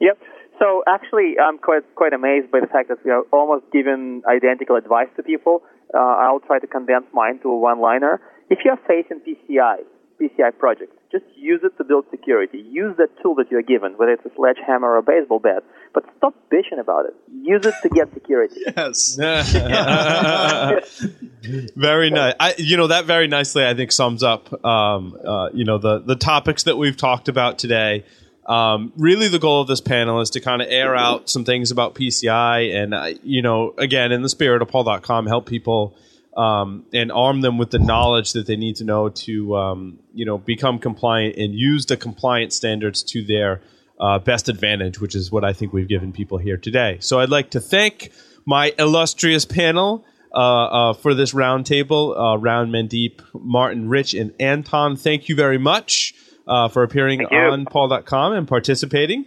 [0.00, 0.20] Yep.
[0.58, 4.76] So actually, I'm quite quite amazed by the fact that we are almost given identical
[4.76, 5.62] advice to people.
[5.94, 8.20] Uh, I'll try to condense mine to a one-liner.
[8.50, 9.76] If you're facing PCI,
[10.20, 12.64] PCI projects, just use it to build security.
[12.70, 15.62] Use that tool that you're given, whether it's a sledgehammer or a baseball bat.
[15.92, 17.14] But stop bitching about it.
[17.30, 18.62] Use it to get security.
[18.76, 19.16] yes.
[21.76, 22.34] very nice.
[22.40, 23.66] I, you know that very nicely.
[23.66, 27.58] I think sums up, um, uh, you know, the the topics that we've talked about
[27.58, 28.06] today.
[28.46, 31.70] Um, really, the goal of this panel is to kind of air out some things
[31.70, 35.96] about PCI, and uh, you know, again, in the spirit of PaulDotCom, help people
[36.36, 40.24] um, and arm them with the knowledge that they need to know to um, you
[40.24, 43.60] know become compliant and use the compliance standards to their
[44.00, 46.98] uh, best advantage, which is what I think we've given people here today.
[47.00, 48.10] So I'd like to thank
[48.44, 50.04] my illustrious panel.
[50.34, 54.96] Uh, uh, for this roundtable, uh, Ron Mandeep, Martin, Rich, and Anton.
[54.96, 56.14] Thank you very much
[56.46, 59.26] uh, for appearing on PaulDotCom and participating.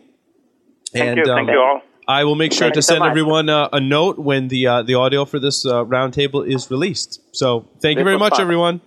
[0.91, 1.32] Thank and, you.
[1.32, 1.82] Um, Thank you all.
[2.07, 4.93] I will make sure to send so everyone uh, a note when the uh, the
[4.93, 7.20] audio for this uh, roundtable is released.
[7.36, 8.41] So thank this you very much, fun.
[8.41, 8.82] everyone.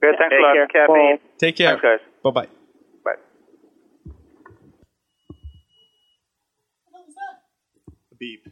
[0.00, 0.54] Good, thanks Take a lot.
[0.54, 0.86] Care.
[0.86, 1.18] Caffeine.
[1.38, 1.68] Take care.
[1.68, 2.00] Thanks, guys.
[2.24, 2.48] Bye bye.
[3.04, 3.12] Bye.
[8.18, 8.48] Beep.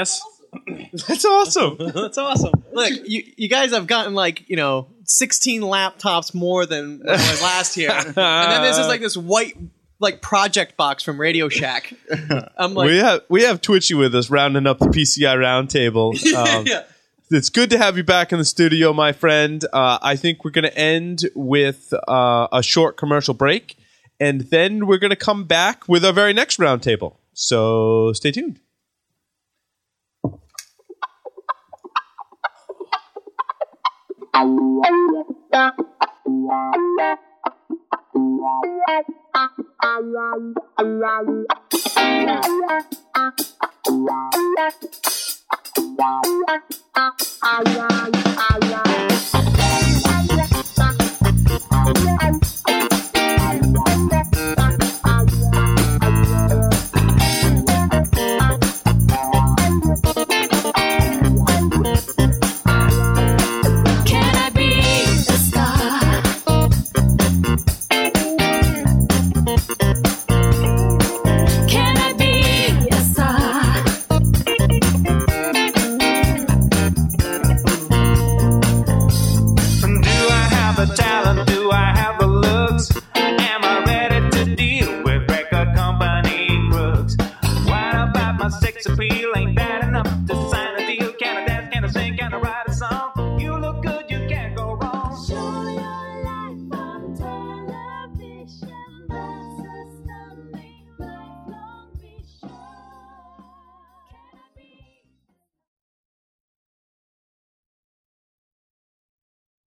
[0.00, 0.22] UPS.
[1.08, 1.76] That's awesome.
[1.94, 2.52] That's awesome.
[2.72, 7.90] Look, you, you guys have gotten like you know 16 laptops more than last year,
[7.90, 9.56] and then this is like this white
[10.02, 11.94] like project box from Radio Shack.
[12.58, 16.12] I'm like, we have we have Twitchy with us rounding up the PCI roundtable.
[16.32, 16.84] Um, yeah.
[17.30, 19.64] it's good to have you back in the studio, my friend.
[19.72, 23.76] Uh, I think we're going to end with uh, a short commercial break,
[24.18, 27.16] and then we're going to come back with our very next roundtable.
[27.34, 28.60] So stay tuned.
[34.34, 34.72] I'm